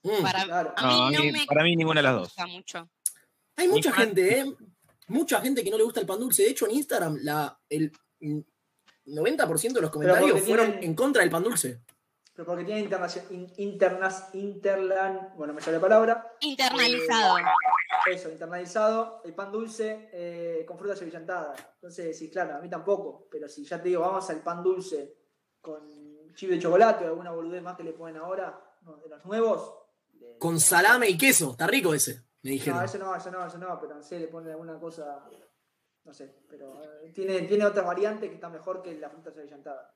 Mm, 0.09 0.23
Para, 0.23 0.45
Claro. 0.45 0.75
a 0.77 0.83
No, 0.83 0.89
mí 0.89 1.15
a 1.17 1.19
no 1.19 1.25
mí- 1.25 1.33
me 1.33 1.47
para 1.47 1.63
mí 1.63 1.77
ninguna 1.77 2.01
de 2.01 2.05
las 2.05 2.15
dos. 2.15 2.23
gusta 2.29 2.47
mucho. 2.47 2.89
hay 3.57 3.69
mucha 3.69 3.93
gente, 3.93 4.41
¿eh? 4.41 4.55
Mucha 5.09 5.41
gente 5.41 5.65
que 5.65 5.71
no 5.71 5.79
le 5.79 5.85
gusta 5.85 6.01
el 6.01 6.07
pan 6.07 6.21
dulce. 6.21 6.43
De 6.43 6.51
hecho, 6.51 6.67
en 6.67 6.73
Instagram, 6.73 7.19
la, 7.23 7.59
el 7.69 7.93
mm, 8.21 8.41
90% 9.07 9.73
de 9.73 9.81
los 9.81 9.91
comentarios 9.91 10.41
fueron 10.43 10.67
tienen- 10.67 10.85
en 10.85 10.95
contra 10.95 11.23
del 11.23 11.31
pan 11.31 11.43
dulce. 11.43 11.81
Pero 12.35 12.47
porque 12.47 12.65
tiene 12.65 12.81
internación, 12.83 13.25
in- 13.31 13.53
internas, 13.57 14.29
interlan, 14.35 15.33
bueno, 15.37 15.53
me 15.55 15.61
sale 15.61 15.79
la 15.79 15.81
palabra. 15.81 16.37
Internalizado. 16.41 17.37
Eso, 18.13 18.31
internalizado, 18.31 19.23
el 19.25 19.35
pan 19.35 19.51
dulce 19.51 20.09
eh, 20.13 20.65
con 20.67 20.79
frutas 20.79 21.01
avillantadas. 21.03 21.59
Entonces, 21.75 22.17
sí, 22.17 22.31
claro, 22.31 22.55
a 22.57 22.61
mí 22.61 22.69
tampoco. 22.71 23.27
Pero 23.31 23.49
si 23.49 23.65
ya 23.65 23.83
te 23.83 23.89
digo, 23.89 24.03
vamos 24.03 24.29
al 24.31 24.41
pan 24.43 24.63
dulce 24.63 25.17
con 25.61 25.83
chip 26.35 26.51
de 26.51 26.59
chocolate 26.61 27.05
o 27.07 27.09
alguna 27.09 27.33
boludez 27.33 27.61
más 27.63 27.77
que 27.77 27.83
le 27.83 27.93
ponen 27.93 28.19
ahora, 28.19 28.57
no, 28.83 28.97
de 28.99 29.09
los 29.09 29.25
nuevos. 29.25 29.75
De- 30.19 30.39
Con 30.39 30.59
salame 30.61 31.09
y 31.09 31.17
queso. 31.19 31.53
Está 31.53 31.67
rico 31.67 31.95
ese, 31.95 32.23
me 32.43 32.51
No, 32.51 32.55
dijeron. 32.55 32.85
eso 32.85 32.99
no, 32.99 33.15
eso 33.15 33.31
no, 33.31 33.47
eso 33.47 33.59
no, 33.59 33.79
pero 33.81 33.95
no 33.95 34.03
sé, 34.03 34.19
le 34.19 34.29
ponen 34.29 34.51
alguna 34.53 34.79
cosa, 34.79 35.25
no 36.05 36.13
sé, 36.13 36.35
pero 36.49 36.83
eh, 36.83 37.13
tiene, 37.15 37.43
tiene 37.43 37.65
otras 37.67 37.85
variantes 37.87 38.29
que 38.29 38.35
están 38.37 38.53
mejor 38.53 38.83
que 38.83 38.95
las 38.99 39.11
frutas 39.13 39.37
avillantadas. 39.37 39.91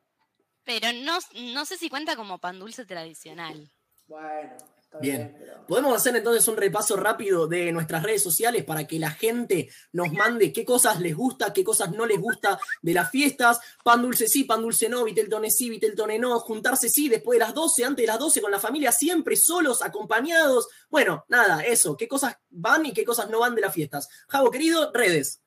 Pero 0.65 0.89
no, 1.05 1.19
no 1.55 1.65
sé 1.65 1.77
si 1.77 1.89
cuenta 1.91 2.15
como 2.17 2.39
pan 2.39 2.59
dulce 2.59 2.85
tradicional. 2.87 3.71
Bueno, 4.07 4.57
está 4.57 4.82
Bien. 5.01 5.17
bien, 5.17 5.37
pero... 5.39 5.53
Podemos 5.67 5.97
hacer 5.97 6.17
entonces 6.17 6.47
un 6.49 6.57
repaso 6.57 6.97
rápido 6.97 7.47
de 7.47 7.73
nuestras 7.73 8.03
redes 8.03 8.23
sociales 8.23 8.65
para 8.65 8.87
que 8.87 8.99
la 8.99 9.11
gente 9.11 9.71
nos 9.93 10.13
mande 10.13 10.53
qué 10.53 10.65
cosas 10.65 11.01
les 11.01 11.15
gusta, 11.15 11.53
qué 11.53 11.65
cosas 11.65 11.93
no 11.93 12.05
les 12.05 12.21
gusta 12.21 12.59
de 12.83 12.95
las 12.95 13.11
fiestas. 13.11 13.61
Pan 13.83 14.03
dulce 14.03 14.27
sí, 14.27 14.45
pan 14.45 14.61
dulce 14.61 14.89
no, 14.89 15.05
Viteltone 15.05 15.51
sí, 15.51 15.71
Viteltone 15.71 16.19
no. 16.19 16.39
Juntarse 16.41 16.89
sí, 16.89 17.09
después 17.09 17.39
de 17.39 17.45
las 17.45 17.55
12, 17.55 17.85
antes 17.85 18.03
de 18.03 18.07
las 18.07 18.19
12 18.19 18.43
con 18.43 18.51
la 18.51 18.59
familia, 18.59 18.93
siempre 18.93 19.37
solos, 19.37 19.83
acompañados. 19.83 20.69
Bueno, 20.91 21.25
nada, 21.29 21.63
eso. 21.63 21.97
¿Qué 21.97 22.09
cosas 22.09 22.37
van 22.51 22.87
y 22.87 22.93
qué 22.93 23.05
cosas 23.05 23.31
no 23.31 23.41
van 23.41 23.55
de 23.55 23.63
las 23.63 23.73
fiestas? 23.73 24.09
Javo, 24.29 24.51
querido, 24.51 24.91
redes. 24.93 25.41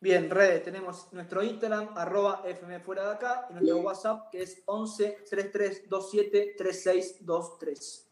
Bien, 0.00 0.28
redes, 0.28 0.62
tenemos 0.62 1.10
nuestro 1.12 1.42
Instagram, 1.42 1.96
arroba 1.96 2.42
FM 2.44 2.80
fuera 2.80 3.08
de 3.08 3.14
acá, 3.14 3.46
y 3.48 3.54
nuestro 3.54 3.78
WhatsApp, 3.78 4.30
que 4.30 4.42
es 4.42 4.62
11 4.66 5.24
3327 5.30 6.54
3623. 6.58 8.05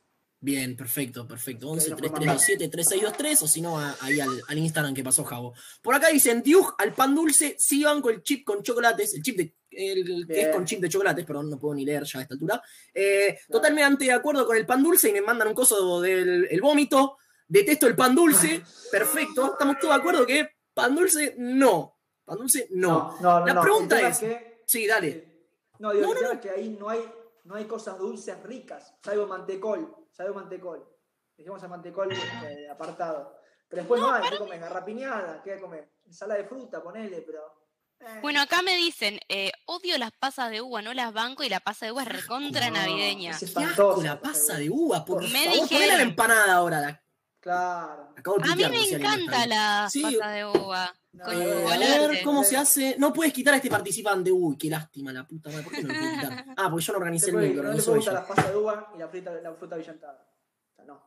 Bien, 0.44 0.76
perfecto, 0.76 1.26
perfecto. 1.26 1.70
11 1.70 1.88
nos 1.88 1.98
3327 1.98 2.68
3623 2.68 3.42
o 3.42 3.48
si 3.48 3.62
no, 3.62 3.78
ahí 3.78 4.20
al, 4.20 4.42
al 4.46 4.58
Instagram 4.58 4.92
que 4.92 5.02
pasó 5.02 5.24
Javo. 5.24 5.54
Por 5.80 5.94
acá 5.94 6.08
dicen, 6.08 6.42
Diuj, 6.42 6.74
al 6.76 6.92
pan 6.92 7.14
dulce, 7.14 7.56
sí 7.58 7.82
banco 7.82 8.10
el 8.10 8.22
chip 8.22 8.44
con 8.44 8.62
chocolates, 8.62 9.14
el 9.14 9.22
chip 9.22 9.38
de, 9.38 9.56
el, 9.70 10.26
que 10.26 10.42
es 10.42 10.48
con 10.54 10.66
chip 10.66 10.80
de 10.80 10.90
chocolates, 10.90 11.24
perdón, 11.24 11.48
no 11.48 11.58
puedo 11.58 11.74
ni 11.74 11.86
leer 11.86 12.04
ya 12.04 12.18
a 12.18 12.22
esta 12.22 12.34
altura. 12.34 12.62
Eh, 12.92 13.38
Totalmente 13.48 14.04
de 14.04 14.12
acuerdo 14.12 14.44
con 14.46 14.54
el 14.58 14.66
pan 14.66 14.82
dulce 14.82 15.08
y 15.08 15.12
me 15.14 15.22
mandan 15.22 15.48
un 15.48 15.54
coso 15.54 16.02
del 16.02 16.46
el 16.50 16.60
vómito. 16.60 17.16
Detesto 17.48 17.86
el 17.86 17.96
pan 17.96 18.14
dulce, 18.14 18.62
perfecto. 18.90 19.52
Estamos 19.52 19.78
todos 19.78 19.94
de 19.94 20.00
acuerdo 20.00 20.26
que 20.26 20.46
pan 20.74 20.94
dulce 20.94 21.34
no. 21.38 21.96
Pan 22.26 22.36
dulce 22.36 22.68
no. 22.72 23.16
no, 23.22 23.40
no. 23.40 23.46
La 23.46 23.60
pregunta 23.62 24.08
es- 24.08 24.18
que- 24.18 24.62
Sí, 24.66 24.86
dale. 24.86 25.26
No, 25.78 25.92
digo, 25.92 26.12
No, 26.14 26.32
es 26.32 26.40
que 26.40 26.50
ahí 26.50 26.76
no 26.78 26.90
hay, 26.90 27.00
no 27.44 27.54
hay 27.54 27.64
cosas 27.64 27.98
dulces 27.98 28.42
ricas, 28.42 28.94
salvo 29.02 29.26
mantecol, 29.26 29.94
salvo 30.14 30.34
mantecol. 30.34 30.88
Dejemos 31.36 31.62
el 31.62 31.68
mantecol 31.68 32.12
eh, 32.12 32.68
apartado. 32.72 33.36
Pero 33.68 33.82
después 33.82 34.00
no, 34.00 34.12
hay, 34.12 34.22
¿qué 34.30 34.38
comes? 34.38 34.60
Garrapiñada, 34.60 35.42
¿qué 35.42 35.60
comes? 35.60 35.84
Ensalada 36.06 36.40
de 36.40 36.46
fruta, 36.46 36.82
ponele, 36.82 37.22
pero... 37.22 37.40
eh, 38.00 38.18
Bueno, 38.22 38.40
acá 38.42 38.62
me 38.62 38.76
dicen, 38.76 39.18
eh, 39.28 39.50
odio 39.66 39.98
las 39.98 40.12
pasas 40.12 40.50
de 40.50 40.60
uva, 40.60 40.80
no 40.82 40.94
las 40.94 41.12
banco 41.12 41.42
y 41.42 41.48
la 41.48 41.60
pasa 41.60 41.86
de 41.86 41.92
uva 41.92 42.02
es 42.02 42.08
recontra 42.08 42.68
no, 42.70 42.76
navideña. 42.76 43.30
es 43.32 43.38
Qué 43.40 43.44
espantoso, 43.46 43.90
asco 43.90 44.02
la 44.02 44.20
pasa 44.20 44.56
de 44.58 44.70
uva, 44.70 45.04
por 45.04 45.22
Me 45.22 45.44
favor. 45.46 45.68
dijeron- 45.68 45.96
la 45.96 46.02
empanada 46.02 46.54
ahora. 46.54 46.80
la- 46.80 47.03
Claro. 47.44 48.08
acabo 48.16 48.38
de 48.38 48.50
A 48.50 48.56
mí 48.56 48.64
me 48.70 48.96
encanta 48.96 49.46
la 49.46 49.86
Sí, 49.90 50.00
pasa 50.00 50.30
de 50.30 50.46
uva 50.46 50.94
No, 51.12 51.24
con 51.26 51.42
eh, 51.42 51.66
a 51.66 52.06
ver 52.08 52.22
cómo 52.24 52.42
se 52.42 52.56
hace. 52.56 52.96
No 52.98 53.12
puedes 53.12 53.34
quitar 53.34 53.52
a 53.52 53.58
este 53.58 53.68
participante. 53.68 54.32
Uy, 54.32 54.56
qué 54.56 54.70
lástima, 54.70 55.12
la 55.12 55.26
puta 55.26 55.50
madre. 55.50 55.62
¿Por 55.62 55.74
qué 55.74 55.82
no 55.82 55.92
lo 55.92 56.00
puedo 56.00 56.14
quitar? 56.14 56.44
Ah, 56.56 56.70
porque 56.70 56.86
yo 56.86 56.92
no 56.94 56.98
organicé 57.00 57.26
Se 57.26 57.30
el 57.32 57.54
lo 57.54 57.62
no 57.62 57.72
le 57.74 57.82
gusta 57.82 58.12
la 58.12 58.26
pasa 58.26 58.50
de 58.50 58.56
uva 58.56 58.90
y 58.94 58.98
la 58.98 59.08
fruta, 59.08 59.30
la 59.42 59.52
fruta 59.52 59.76
brillantada. 59.76 60.26
O 60.72 60.74
sea, 60.74 60.84
no. 60.86 61.02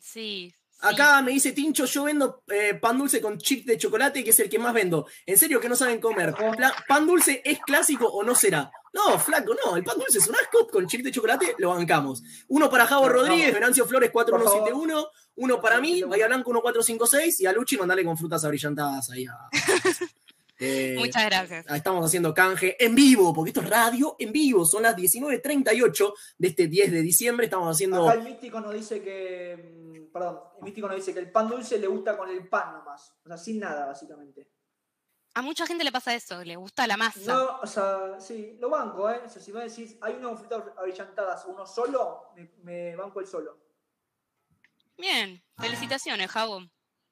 Sí. 0.00 0.54
Acá 0.80 1.22
me 1.22 1.32
dice 1.32 1.52
Tincho, 1.52 1.86
yo 1.86 2.04
vendo 2.04 2.42
eh, 2.48 2.74
pan 2.74 2.98
dulce 2.98 3.20
con 3.20 3.38
chip 3.38 3.64
de 3.66 3.78
chocolate, 3.78 4.22
que 4.22 4.30
es 4.30 4.38
el 4.40 4.48
que 4.50 4.58
más 4.58 4.74
vendo. 4.74 5.06
¿En 5.24 5.38
serio 5.38 5.58
que 5.60 5.68
no 5.68 5.74
saben 5.76 6.00
comer? 6.00 6.34
Pla- 6.56 6.74
¿Pan 6.86 7.06
dulce 7.06 7.40
es 7.44 7.58
clásico 7.60 8.06
o 8.06 8.22
no 8.22 8.34
será? 8.34 8.70
No, 8.92 9.18
flaco, 9.18 9.54
no. 9.64 9.76
El 9.76 9.84
pan 9.84 9.96
dulce 9.98 10.18
es 10.18 10.26
un 10.28 10.34
asco, 10.36 10.68
con 10.68 10.86
chip 10.86 11.02
de 11.02 11.10
chocolate 11.10 11.54
lo 11.58 11.70
bancamos. 11.70 12.22
Uno 12.48 12.68
para 12.70 12.86
Javo 12.86 13.08
Rodríguez. 13.08 13.52
Venancio 13.54 13.86
Flores 13.86 14.10
4171, 14.10 15.06
uno 15.36 15.60
para 15.60 15.80
mí, 15.80 16.00
4171. 16.02 16.08
Bahía 16.10 16.26
Blanco 16.26 16.50
1456 16.52 17.40
y 17.40 17.46
a 17.46 17.52
Luchi 17.52 17.76
mandale 17.78 18.04
con 18.04 18.16
frutas 18.16 18.44
abrillantadas 18.44 19.10
ahí 19.10 19.26
a... 19.26 19.34
Eh, 20.58 20.94
Muchas 20.98 21.24
gracias. 21.26 21.66
Ah, 21.68 21.76
Estamos 21.76 22.04
haciendo 22.06 22.32
canje 22.32 22.82
en 22.82 22.94
vivo, 22.94 23.34
porque 23.34 23.50
esto 23.50 23.60
es 23.60 23.68
radio 23.68 24.16
en 24.18 24.32
vivo. 24.32 24.64
Son 24.64 24.82
las 24.82 24.96
19.38 24.96 26.12
de 26.38 26.48
este 26.48 26.66
10 26.66 26.92
de 26.92 27.02
diciembre. 27.02 27.46
Estamos 27.46 27.74
haciendo. 27.74 28.08
Acá 28.08 28.18
el 28.18 28.24
místico 28.24 28.60
nos 28.60 28.72
dice 28.74 29.02
que. 29.02 29.56
mm, 30.08 30.12
Perdón, 30.12 30.40
el 30.58 30.64
místico 30.64 30.88
nos 30.88 30.96
dice 30.96 31.12
que 31.12 31.20
el 31.20 31.30
pan 31.30 31.48
dulce 31.48 31.78
le 31.78 31.86
gusta 31.86 32.16
con 32.16 32.30
el 32.30 32.48
pan 32.48 32.72
nomás. 32.72 33.12
O 33.24 33.28
sea, 33.28 33.36
sin 33.36 33.60
nada, 33.60 33.84
básicamente. 33.86 34.48
A 35.34 35.42
mucha 35.42 35.66
gente 35.66 35.84
le 35.84 35.92
pasa 35.92 36.14
eso, 36.14 36.42
le 36.42 36.56
gusta 36.56 36.86
la 36.86 36.96
masa. 36.96 37.20
No, 37.34 37.58
o 37.60 37.66
sea, 37.66 38.18
sí, 38.18 38.56
lo 38.58 38.70
banco, 38.70 39.10
¿eh? 39.10 39.20
O 39.26 39.28
sea, 39.28 39.42
si 39.42 39.52
me 39.52 39.62
decís, 39.68 39.98
hay 40.00 40.14
uno 40.14 40.30
con 40.30 40.38
frutas 40.38 40.62
abrillantadas, 40.78 41.44
uno 41.44 41.66
solo, 41.66 42.30
me, 42.34 42.50
me 42.62 42.96
banco 42.96 43.20
el 43.20 43.26
solo. 43.26 43.58
Bien, 44.96 45.42
felicitaciones, 45.58 46.30
Jabo. 46.30 46.62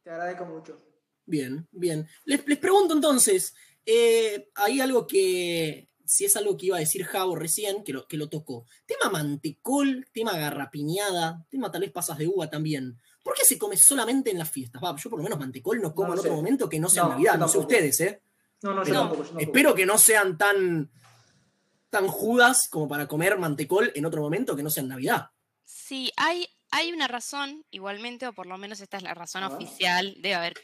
Te 0.02 0.10
agradezco 0.10 0.46
mucho. 0.46 0.80
Bien, 1.26 1.66
bien. 1.72 2.08
Les, 2.24 2.46
les 2.46 2.58
pregunto 2.58 2.94
entonces: 2.94 3.54
eh, 3.86 4.50
hay 4.54 4.80
algo 4.80 5.06
que. 5.06 5.88
Si 6.06 6.26
es 6.26 6.36
algo 6.36 6.56
que 6.58 6.66
iba 6.66 6.76
a 6.76 6.80
decir 6.80 7.04
Javo 7.04 7.34
recién, 7.34 7.82
que 7.82 7.94
lo, 7.94 8.06
que 8.06 8.18
lo 8.18 8.28
tocó. 8.28 8.66
Tema 8.84 9.10
mantecol, 9.10 10.06
tema 10.12 10.36
garrapiñada, 10.36 11.46
tema 11.50 11.70
tal 11.72 11.80
vez 11.80 11.92
pasas 11.92 12.18
de 12.18 12.26
uva 12.28 12.50
también. 12.50 13.00
¿Por 13.22 13.32
qué 13.34 13.42
se 13.46 13.56
come 13.56 13.78
solamente 13.78 14.30
en 14.30 14.38
las 14.38 14.50
fiestas? 14.50 14.82
Va, 14.84 14.94
yo 14.96 15.08
por 15.08 15.18
lo 15.18 15.22
menos 15.22 15.38
mantecol 15.38 15.80
no 15.80 15.94
como 15.94 16.08
No 16.08 16.14
en 16.16 16.20
sé. 16.20 16.28
otro 16.28 16.36
momento 16.36 16.68
que 16.68 16.78
no 16.78 16.90
sea 16.90 17.04
en 17.04 17.08
Navidad. 17.08 17.38
No 17.38 17.48
sé 17.48 17.56
ustedes, 17.56 17.98
¿eh? 18.02 18.20
No, 18.60 18.74
no, 18.74 18.84
yo 18.84 18.92
tampoco. 18.92 19.22
yo 19.22 19.28
tampoco. 19.30 19.40
Espero 19.40 19.74
que 19.74 19.86
no 19.86 19.96
sean 19.96 20.36
tan, 20.36 20.90
tan 21.88 22.06
judas 22.06 22.68
como 22.70 22.86
para 22.86 23.08
comer 23.08 23.38
mantecol 23.38 23.90
en 23.94 24.04
otro 24.04 24.20
momento 24.20 24.54
que 24.54 24.62
no 24.62 24.68
sea 24.68 24.82
en 24.82 24.90
Navidad. 24.90 25.30
Sí, 25.64 26.12
hay, 26.18 26.46
hay 26.70 26.92
una 26.92 27.08
razón, 27.08 27.64
igualmente, 27.70 28.26
o 28.26 28.34
por 28.34 28.44
lo 28.46 28.58
menos 28.58 28.80
esta 28.80 28.98
es 28.98 29.02
la 29.02 29.14
razón 29.14 29.42
Ah. 29.42 29.48
oficial, 29.48 30.14
debe 30.20 30.34
haber 30.34 30.54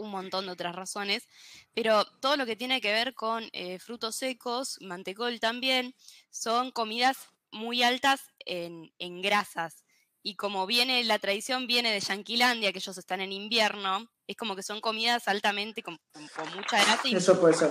un 0.00 0.10
montón 0.10 0.46
de 0.46 0.52
otras 0.52 0.74
razones, 0.74 1.28
pero 1.74 2.04
todo 2.20 2.36
lo 2.36 2.46
que 2.46 2.56
tiene 2.56 2.80
que 2.80 2.92
ver 2.92 3.14
con 3.14 3.48
eh, 3.52 3.78
frutos 3.78 4.16
secos, 4.16 4.78
mantecol 4.80 5.38
también, 5.40 5.94
son 6.30 6.70
comidas 6.72 7.16
muy 7.52 7.82
altas 7.82 8.20
en, 8.40 8.92
en 8.98 9.22
grasas. 9.22 9.84
Y 10.22 10.36
como 10.36 10.66
viene, 10.66 11.02
la 11.04 11.18
tradición 11.18 11.66
viene 11.66 11.90
de 11.92 12.00
Yanquilandia, 12.00 12.72
que 12.72 12.78
ellos 12.78 12.98
están 12.98 13.20
en 13.20 13.32
invierno, 13.32 14.10
es 14.26 14.36
como 14.36 14.54
que 14.54 14.62
son 14.62 14.80
comidas 14.80 15.28
altamente 15.28 15.82
con, 15.82 15.98
con- 16.12 16.28
con 16.28 16.54
mucha 16.56 16.76
grasa 16.84 17.08
y 17.08 17.14
Eso 17.16 17.40
puede 17.40 17.54
ser. 17.54 17.70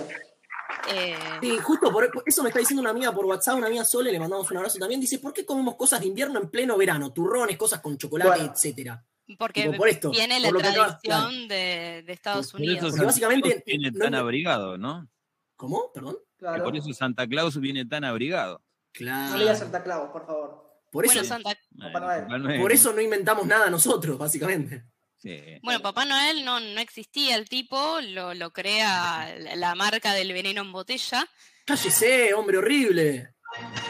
eh, 0.88 1.16
Sí, 1.40 1.58
justo 1.58 1.90
por 1.92 2.10
por 2.12 2.22
eso 2.26 2.42
me 2.42 2.48
está 2.50 2.58
diciendo 2.58 2.80
una 2.82 2.90
amiga 2.90 3.12
por 3.12 3.24
WhatsApp, 3.24 3.56
una 3.56 3.68
amiga 3.68 3.84
Sole, 3.84 4.12
le 4.12 4.18
mandamos 4.18 4.50
un 4.50 4.56
abrazo 4.58 4.78
también. 4.78 5.00
Dice, 5.00 5.18
¿por 5.20 5.32
qué 5.32 5.46
comemos 5.46 5.76
cosas 5.76 6.00
de 6.00 6.06
invierno 6.06 6.38
en 6.40 6.50
pleno 6.50 6.76
verano? 6.76 7.12
Turrones, 7.12 7.56
cosas 7.56 7.80
con 7.80 7.96
chocolate, 7.96 8.30
Bueno. 8.40 8.52
etcétera. 8.54 9.02
Porque 9.38 9.70
por 9.72 9.88
esto, 9.88 10.10
viene 10.10 10.40
la 10.40 10.50
tradición 10.50 11.48
de, 11.48 12.02
de 12.06 12.12
Estados 12.12 12.52
Por 12.52 12.60
eso 12.60 12.70
Unidos. 12.70 12.80
Porque 12.80 12.96
Santa 12.96 13.06
básicamente 13.06 13.48
Claus 13.50 13.62
viene 13.66 13.90
no 13.90 13.98
tan 13.98 14.14
abrigado, 14.14 14.78
¿no? 14.78 15.08
¿Cómo? 15.56 15.92
¿Perdón? 15.92 16.16
Que 16.16 16.46
Claro. 16.46 16.64
por 16.64 16.76
eso 16.76 16.92
Santa 16.94 17.26
Claus 17.28 17.60
viene 17.60 17.84
tan 17.84 18.02
abrigado. 18.04 18.62
Claro. 18.92 19.30
No 19.32 19.36
le 19.36 19.42
digas 19.44 19.58
Santa 19.58 19.82
Claus, 19.82 20.10
por 20.10 20.24
favor. 20.26 20.70
Por 20.90 21.04
eso, 21.04 21.14
Bueno, 21.14 21.28
Santa, 21.28 21.50
Papá 21.92 22.00
Noel. 22.38 22.60
Por 22.60 22.72
eso 22.72 22.92
no 22.92 23.00
inventamos 23.00 23.46
nada 23.46 23.70
nosotros, 23.70 24.16
básicamente. 24.18 24.84
Sí. 25.16 25.38
Bueno, 25.62 25.80
Papá 25.82 26.04
Noel 26.06 26.44
no, 26.44 26.58
no 26.60 26.80
existía 26.80 27.36
el 27.36 27.48
tipo, 27.48 28.00
lo, 28.00 28.32
lo 28.34 28.50
crea 28.52 29.34
la, 29.38 29.54
la 29.56 29.74
marca 29.74 30.14
del 30.14 30.32
veneno 30.32 30.62
en 30.62 30.72
botella 30.72 31.28
Cállese, 31.66 32.32
hombre 32.34 32.56
horrible. 32.56 33.34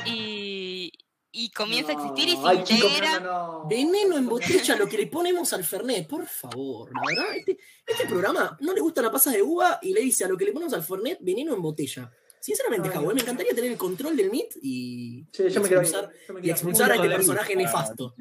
y, 0.05 0.30
y 1.33 1.51
comienza 1.51 1.93
a 1.93 1.95
existir 1.95 2.29
y 2.29 2.37
se 2.37 2.43
ay, 2.45 2.65
chicos, 2.65 2.91
integra. 2.91 3.21
no, 3.21 3.27
no, 3.27 3.63
no. 3.63 3.69
Veneno 3.69 4.17
en 4.17 4.27
botella, 4.27 4.77
lo 4.77 4.87
que 4.89 4.99
le 4.99 5.07
ponemos 5.07 5.53
al 5.53 5.63
Fernet, 5.65 6.09
por 6.09 6.27
favor. 6.27 6.91
La 6.95 7.01
verdad, 7.07 7.37
este, 7.37 7.59
este 7.87 8.07
programa 8.07 8.57
no 8.61 8.73
le 8.75 8.81
gustan 8.81 9.05
las 9.05 9.13
pasas 9.13 9.35
de 9.35 9.43
uva 9.43 9.79
y 9.83 9.93
le 9.93 10.01
dice 10.01 10.25
a 10.25 10.29
lo 10.29 10.37
que 10.37 10.45
le 10.45 10.53
ponemos 10.53 10.73
al 10.75 10.83
Fernet, 10.83 11.19
veneno 11.21 11.55
en 11.55 11.63
botella. 11.63 12.11
Sinceramente, 12.41 12.89
no. 12.95 13.03
me 13.03 13.21
encantaría 13.21 13.55
tener 13.55 13.71
el 13.73 13.79
control 13.79 14.17
del 14.17 14.31
MIT 14.31 14.57
y, 14.63 15.27
Sí, 15.33 15.49
yo 15.51 15.61
me 15.61 15.67
y 15.67 15.69
quiero 15.69 15.83
expulsar, 15.83 16.13
yo 16.27 16.35
me 16.35 16.41
y 16.41 16.43
quiero- 16.43 16.55
expulsar 16.57 16.91
a 16.91 16.95
este 16.97 17.09
personaje 17.09 17.55
vista, 17.57 17.71
nefasto. 17.71 18.15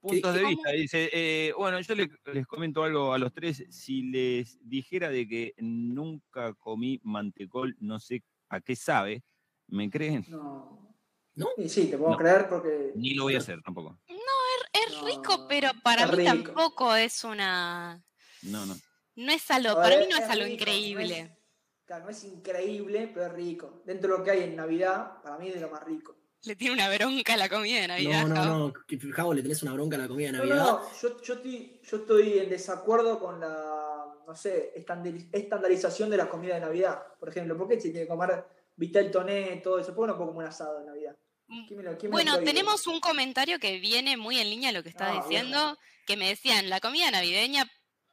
Puntos 0.00 0.34
de 0.34 0.44
vista, 0.44 0.70
dice. 0.72 1.10
eh, 1.12 1.52
bueno, 1.56 1.80
yo 1.80 1.94
le- 1.94 2.10
les 2.34 2.44
comento 2.46 2.82
algo 2.82 3.12
a 3.12 3.18
los 3.18 3.32
tres. 3.32 3.64
Si 3.70 4.02
les 4.02 4.58
dijera 4.68 5.08
de 5.10 5.28
que 5.28 5.54
nunca 5.58 6.54
comí 6.54 7.00
mantecol, 7.04 7.76
no 7.78 8.00
sé 8.00 8.24
a 8.48 8.60
qué 8.60 8.74
sabe, 8.74 9.22
¿me 9.68 9.88
creen? 9.88 10.26
No. 10.28 10.91
¿No? 11.34 11.48
Y 11.56 11.68
sí, 11.68 11.86
te 11.86 11.96
puedo 11.96 12.12
No. 12.12 12.16
creer 12.18 12.48
porque. 12.48 12.92
Ni 12.94 13.14
lo 13.14 13.24
voy 13.24 13.34
a 13.34 13.38
hacer 13.38 13.62
tampoco. 13.62 13.98
Es 14.06 14.92
No, 14.94 15.06
rico, 15.06 15.46
pero 15.48 15.70
para 15.82 16.04
es 16.04 16.10
mí 16.10 16.16
rico. 16.18 16.30
tampoco 16.52 16.94
es 16.94 17.24
una. 17.24 18.02
No, 18.42 18.66
no. 18.66 18.74
No 19.14 19.32
es 19.32 19.50
algo, 19.50 19.74
para 19.74 19.96
mí 19.98 20.06
no 20.10 20.16
es 20.16 20.24
es 20.24 20.30
algo 20.30 20.44
rico, 20.44 20.54
increíble. 20.62 21.22
No 21.24 21.28
es, 21.30 21.38
claro, 21.84 22.04
no 22.04 22.10
es 22.10 22.24
increíble, 22.24 23.10
pero 23.12 23.26
es 23.26 23.32
rico. 23.32 23.82
Dentro 23.84 24.12
de 24.12 24.18
lo 24.18 24.24
que 24.24 24.30
hay 24.30 24.42
en 24.44 24.56
Navidad, 24.56 25.20
para 25.22 25.36
mí 25.38 25.48
es 25.48 25.54
de 25.54 25.60
lo 25.60 25.70
más 25.70 25.84
rico. 25.84 26.16
Le 26.44 26.56
tiene 26.56 26.74
una 26.74 26.92
bronca 26.94 27.34
a 27.34 27.36
la 27.36 27.48
comida 27.48 27.80
de 27.82 27.88
Navidad. 27.88 28.26
No, 28.26 28.34
no, 28.34 28.58
no. 28.68 28.72
Javo, 29.12 29.32
le 29.34 29.42
tenés 29.42 29.62
una 29.62 29.74
bronca 29.74 29.96
a 29.96 30.00
la 30.00 30.08
comida 30.08 30.26
de 30.28 30.32
No, 30.32 30.38
Navidad. 30.38 30.56
no, 30.56 30.78
no. 30.80 30.92
Yo, 31.00 31.20
yo, 31.22 31.34
estoy, 31.34 31.80
yo 31.84 31.96
estoy 31.98 32.38
en 32.38 32.50
desacuerdo 32.50 33.20
con 33.20 33.38
la, 33.38 34.06
no 34.26 34.34
sé, 34.34 34.72
estandari- 34.76 35.28
estandarización 35.30 36.10
de 36.10 36.16
la 36.16 36.28
comida 36.28 36.54
de 36.54 36.60
Navidad. 36.62 37.00
Por 37.20 37.28
ejemplo, 37.28 37.56
¿por 37.56 37.68
qué 37.68 37.74
se 37.76 37.90
tiene 37.90 38.00
que 38.00 38.08
comer 38.08 38.44
vitel 38.76 39.10
toné, 39.10 39.56
todo 39.62 39.78
eso? 39.78 39.94
¿Por 39.94 40.06
qué 40.06 40.12
no 40.12 40.16
puedo 40.18 40.30
comer 40.30 40.44
un 40.46 40.48
asado 40.48 40.80
de 40.80 40.86
Navidad? 40.86 41.16
¿Quién 41.46 41.76
me 41.76 41.82
lo- 41.82 41.98
quién 41.98 42.10
me 42.10 42.16
lo 42.24 42.32
Bueno, 42.32 42.44
tenemos 42.44 42.86
un 42.86 43.00
comentario 43.00 43.58
que 43.58 43.78
viene 43.78 44.16
muy 44.16 44.38
en 44.38 44.48
línea 44.50 44.70
a 44.70 44.72
lo 44.72 44.82
que 44.82 44.88
estás 44.88 45.10
Ah, 45.12 45.22
diciendo, 45.22 45.58
bueno. 45.58 45.78
que 46.06 46.16
me 46.16 46.28
decían, 46.28 46.68
la 46.70 46.80
comida 46.80 47.10
navideña 47.10 47.70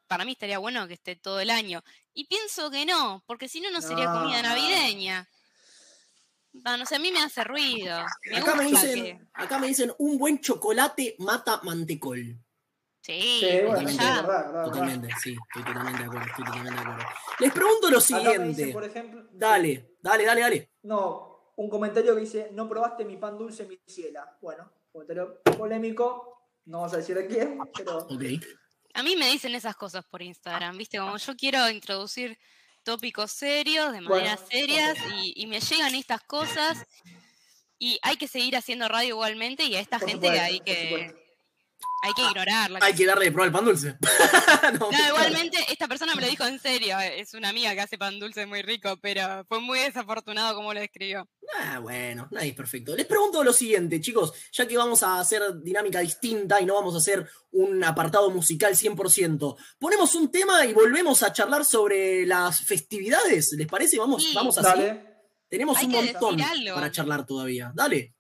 para 0.08 0.26
mí 0.26 0.32
estaría 0.34 0.58
bueno 0.60 0.88
que 0.88 0.96
esté 0.96 1.16
todo 1.16 1.40
el 1.40 1.50
año. 1.50 1.84
Y 2.14 2.26
pienso 2.26 2.70
que 2.72 2.86
no, 2.86 3.24
porque 3.28 3.48
si 3.48 3.62
no, 3.62 3.70
no 3.72 3.82
sería 3.82 4.12
comida 4.12 4.42
navideña. 4.42 5.30
No, 6.52 6.78
no 6.78 6.86
sé, 6.86 6.96
a 6.96 7.00
mí 7.00 7.12
me 7.12 7.22
hace 7.22 7.44
ruido. 7.44 8.06
Me 8.26 8.38
Acá 8.38 8.56
me, 8.56 8.66
dicen, 8.66 9.04
que- 9.04 9.20
acá 9.34 9.60
me 9.60 9.68
dicen, 9.68 9.94
un 10.00 10.18
buen 10.18 10.42
chocolate 10.42 11.16
mata 11.20 11.60
mantecol. 11.64 12.38
Sí, 13.02 13.22
Sí, 13.22 13.46
bueno, 13.64 13.70
Totalmente. 13.70 13.92
sí, 13.92 13.98
ya. 14.00 14.10
es 14.10 14.16
verdad, 14.22 14.40
es 14.40 14.48
verdad. 14.52 14.64
Totalmente, 14.66 15.10
sí, 15.22 15.38
estoy 15.48 15.64
totalmente 15.64 16.00
de 16.00 16.06
acuerdo, 16.06 16.28
estoy 16.28 16.46
totalmente 16.46 16.76
de 16.76 16.82
acuerdo. 16.90 17.10
Les 17.40 17.54
pregunto 17.54 17.90
lo 17.92 18.02
siguiente. 18.02 18.44
dicen, 18.44 18.74
por 18.74 18.84
ejemplo, 18.84 19.28
Dale, 19.32 19.89
dale, 20.02 20.26
dale, 20.26 20.42
dale. 20.42 20.72
No, 20.84 21.54
un 21.56 21.70
comentario 21.70 22.16
que 22.16 22.22
dice, 22.22 22.50
no 22.54 22.68
probaste 22.68 23.06
mi 23.06 23.18
pan 23.18 23.38
dulce, 23.38 23.66
mi 23.66 23.80
ciela. 23.86 24.38
Bueno, 24.42 24.72
comentario 24.92 25.42
polémico, 25.58 26.48
no 26.66 26.80
vamos 26.80 26.94
a 26.94 26.98
decir 26.98 27.18
a 27.18 27.26
quién, 27.26 27.60
pero 27.76 28.00
Ok. 28.00 28.24
A 28.96 29.04
mí 29.04 29.16
me 29.16 29.30
dicen 29.30 29.54
esas 29.54 29.76
cosas 29.76 30.04
por 30.06 30.22
Instagram, 30.22 30.78
¿viste? 30.78 30.98
Como 30.98 31.16
yo 31.18 31.36
quiero 31.36 31.70
introducir 31.70 32.38
tópicos 32.84 33.32
serios, 33.32 33.92
de 33.92 34.02
manera 34.02 34.36
Bueno, 34.36 34.50
serias, 34.50 34.98
y, 35.22 35.34
y 35.36 35.48
me 35.48 35.60
llegan 35.60 35.94
estas 35.96 36.22
cosas. 36.24 36.86
Y 37.78 38.00
hay 38.02 38.18
que 38.18 38.28
seguir 38.28 38.58
haciendo 38.58 38.88
radio 38.88 39.10
igualmente, 39.10 39.64
y 39.64 39.76
a 39.76 39.80
esta 39.80 40.00
por 40.00 40.10
gente 40.10 40.28
supuesto, 40.28 40.46
hay 40.46 40.60
que, 40.62 40.84
supuesto. 40.90 41.20
Hay 42.02 42.14
que 42.14 42.22
ignorarla. 42.22 42.80
Hay 42.82 42.94
que 42.94 43.06
darle 43.06 43.26
de 43.26 43.32
probar 43.32 43.48
el 43.48 43.54
pan 43.54 43.66
dulce. 43.66 43.98
No, 44.80 44.92
No, 44.92 45.08
igualmente, 45.08 45.58
esta 45.70 45.88
persona 45.88 46.16
me 46.16 46.22
lo 46.22 46.28
dijo 46.28 46.46
en 46.46 46.60
serio. 46.60 46.98
Es 47.00 47.34
una 47.34 47.50
amiga 47.50 47.74
que 47.74 47.82
hace 47.82 47.98
pan 47.98 48.20
dulce 48.20 48.46
muy 48.46 48.62
rico, 48.62 48.98
pero 49.02 49.46
fue 49.48 49.60
muy 49.62 49.80
desafortunado 49.80 50.56
como 50.56 50.74
lo 50.74 50.80
describió. 50.80 51.28
Ah, 51.58 51.80
bueno, 51.80 52.28
nadie 52.32 52.50
es 52.50 52.56
perfecto. 52.56 52.96
Les 52.96 53.06
pregunto 53.06 53.44
lo 53.44 53.52
siguiente, 53.54 54.00
chicos, 54.00 54.34
ya 54.52 54.68
que 54.68 54.78
vamos 54.78 55.02
a 55.04 55.20
hacer 55.20 55.42
dinámica 55.62 56.00
distinta 56.00 56.62
y 56.62 56.66
no 56.66 56.76
vamos 56.76 56.94
a 56.96 57.00
hacer 57.00 57.28
un 57.52 57.84
apartado 57.84 58.30
musical 58.30 58.76
100%, 58.76 59.56
ponemos 59.80 60.14
un 60.16 60.32
tema 60.32 60.66
y 60.66 60.74
volvemos 60.74 61.24
a 61.24 61.34
charlar 61.34 61.66
sobre 61.66 62.26
las 62.28 62.62
festividades, 62.62 63.52
¿les 63.58 63.68
parece? 63.68 63.98
Vamos, 63.98 64.24
Sí. 64.24 64.34
vamos 64.36 64.58
así. 64.58 64.68
Dale, 64.68 65.06
Tenemos 65.48 65.78
Hay 65.78 65.86
un 65.88 65.92
montón 65.94 66.38
para 66.76 66.92
charlar 66.92 67.26
todavía. 67.26 67.72
Dale, 67.74 68.14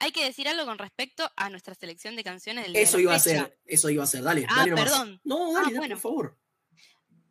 Hay 0.00 0.10
que 0.12 0.24
decir 0.24 0.48
algo 0.48 0.66
con 0.66 0.78
respecto 0.78 1.30
a 1.36 1.50
nuestra 1.50 1.74
selección 1.74 2.16
de 2.16 2.24
canciones 2.24 2.64
del 2.64 2.72
día 2.72 2.80
de 2.80 2.84
eso 2.84 2.96
la 2.96 3.02
iba 3.02 3.14
a 3.14 3.18
ser, 3.18 3.58
eso 3.64 3.88
iba 3.90 4.04
a 4.04 4.06
ser, 4.06 4.22
dale. 4.22 4.46
Ah, 4.48 4.56
dale 4.60 4.74
perdón. 4.74 5.20
No, 5.24 5.52
dale, 5.52 5.58
Ah, 5.58 5.62
dale, 5.64 5.78
bueno. 5.78 5.94
por 5.96 6.02
favor. 6.02 6.38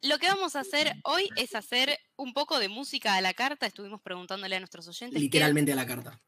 Lo 0.02 0.18
que 0.20 0.28
vamos 0.28 0.56
a 0.56 0.62
hacer 0.62 0.94
hoy 1.06 1.30
es 1.38 1.56
hacer 1.56 1.98
un 2.18 2.34
poco 2.34 2.60
de 2.60 2.68
música 2.70 3.16
a 3.16 3.22
la 3.22 3.34
carta. 3.34 3.66
Estuvimos 3.66 4.02
preguntándole 4.02 4.56
a 4.56 4.60
nuestros 4.60 4.88
oyentes 4.88 5.16
qué- 5.18 5.20
Literalmente 5.22 5.72
a 5.72 5.76
la 5.76 5.86
carta. 5.86 6.22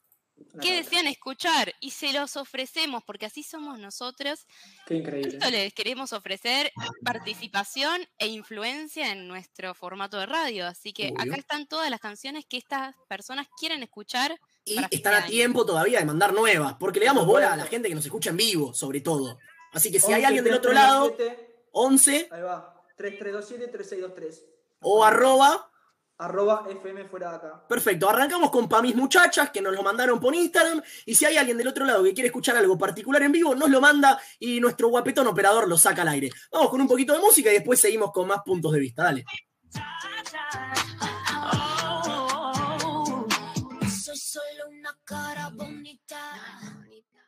qué, 0.62 0.76
desean 0.76 1.08
escuchar 1.08 1.74
y 1.82 1.92
se 1.92 2.14
los 2.14 2.38
ofrecemos 2.38 3.04
porque 3.06 3.26
así 3.26 3.44
somos 3.44 3.78
nosotros. 3.80 4.46
qué 4.86 4.96
increíble. 4.96 5.30
Esto 5.38 5.50
les 5.50 5.74
queremos 5.74 6.14
ofrecer 6.14 6.72
participación 7.04 8.08
e 8.18 8.28
influencia 8.28 9.12
en 9.12 9.28
nuestro 9.28 9.74
formato 9.76 10.18
de 10.20 10.26
radio. 10.26 10.68
Así 10.68 10.94
que 10.94 11.10
Obvio. 11.10 11.22
acá 11.34 11.36
están 11.36 11.68
todas 11.68 11.90
las 11.90 12.00
canciones 12.00 12.46
que 12.46 12.58
estas 12.58 12.96
personas 13.10 13.48
quieren 13.60 13.84
escuchar. 13.84 14.38
Y 14.66 14.80
están 14.90 15.14
a 15.14 15.26
tiempo 15.28 15.64
todavía 15.64 16.00
de 16.00 16.06
mandar 16.06 16.34
nuevas, 16.34 16.76
porque 16.80 17.00
le 17.00 17.06
damos 17.06 17.28
bola 17.28 17.54
a 17.54 17.56
la 17.56 17.66
gente 17.66 17.88
que 17.88 17.94
nos 17.94 18.04
escucha 18.04 18.32
en 18.32 18.38
vivo, 18.38 18.74
sobre 18.74 19.00
todo. 19.02 19.38
Así 19.72 19.92
que 19.92 20.00
si 20.00 20.08
11, 20.08 20.16
hay 20.16 20.24
alguien 20.24 20.44
del 20.44 20.56
otro 20.56 20.72
3, 20.72 20.84
lado, 20.84 21.14
7, 21.16 21.66
11 21.72 22.30
Ahí 22.32 22.42
va, 22.42 22.82
3327-3623. 22.98 24.42
o 24.82 25.04
arroba. 25.04 25.70
Arroba 26.18 26.66
FM 26.70 27.06
fuera 27.10 27.30
de 27.32 27.36
acá. 27.36 27.68
Perfecto, 27.68 28.10
arrancamos 28.10 28.50
con 28.50 28.70
Pa' 28.70 28.82
mis 28.82 28.96
muchachas, 28.96 29.50
que 29.52 29.62
nos 29.62 29.76
lo 29.76 29.84
mandaron 29.84 30.20
por 30.20 30.34
Instagram. 30.34 30.82
Y 31.06 31.14
si 31.14 31.26
hay 31.26 31.36
alguien 31.36 31.58
del 31.58 31.68
otro 31.68 31.86
lado 31.86 32.04
que 32.04 32.14
quiere 32.14 32.28
escuchar 32.28 32.56
algo 32.56 32.78
particular 32.78 33.22
en 33.22 33.34
vivo, 33.34 33.54
nos 33.54 33.70
lo 33.70 33.82
manda 33.82 34.20
y 34.40 34.62
nuestro 34.62 34.88
guapetón 34.88 35.28
operador 35.28 35.68
lo 35.68 35.78
saca 35.78 36.04
al 36.04 36.08
aire. 36.08 36.32
Vamos 36.52 36.70
con 36.70 36.80
un 36.80 36.88
poquito 36.88 37.14
de 37.14 37.20
música 37.20 37.52
y 37.52 37.56
después 37.56 37.80
seguimos 37.80 38.12
con 38.12 38.28
más 38.28 38.40
puntos 38.46 38.72
de 38.72 38.80
vista. 38.80 39.04
Dale. 39.04 39.26
cara 45.06 45.52
bonita. 45.52 46.18
bonita. 46.74 47.26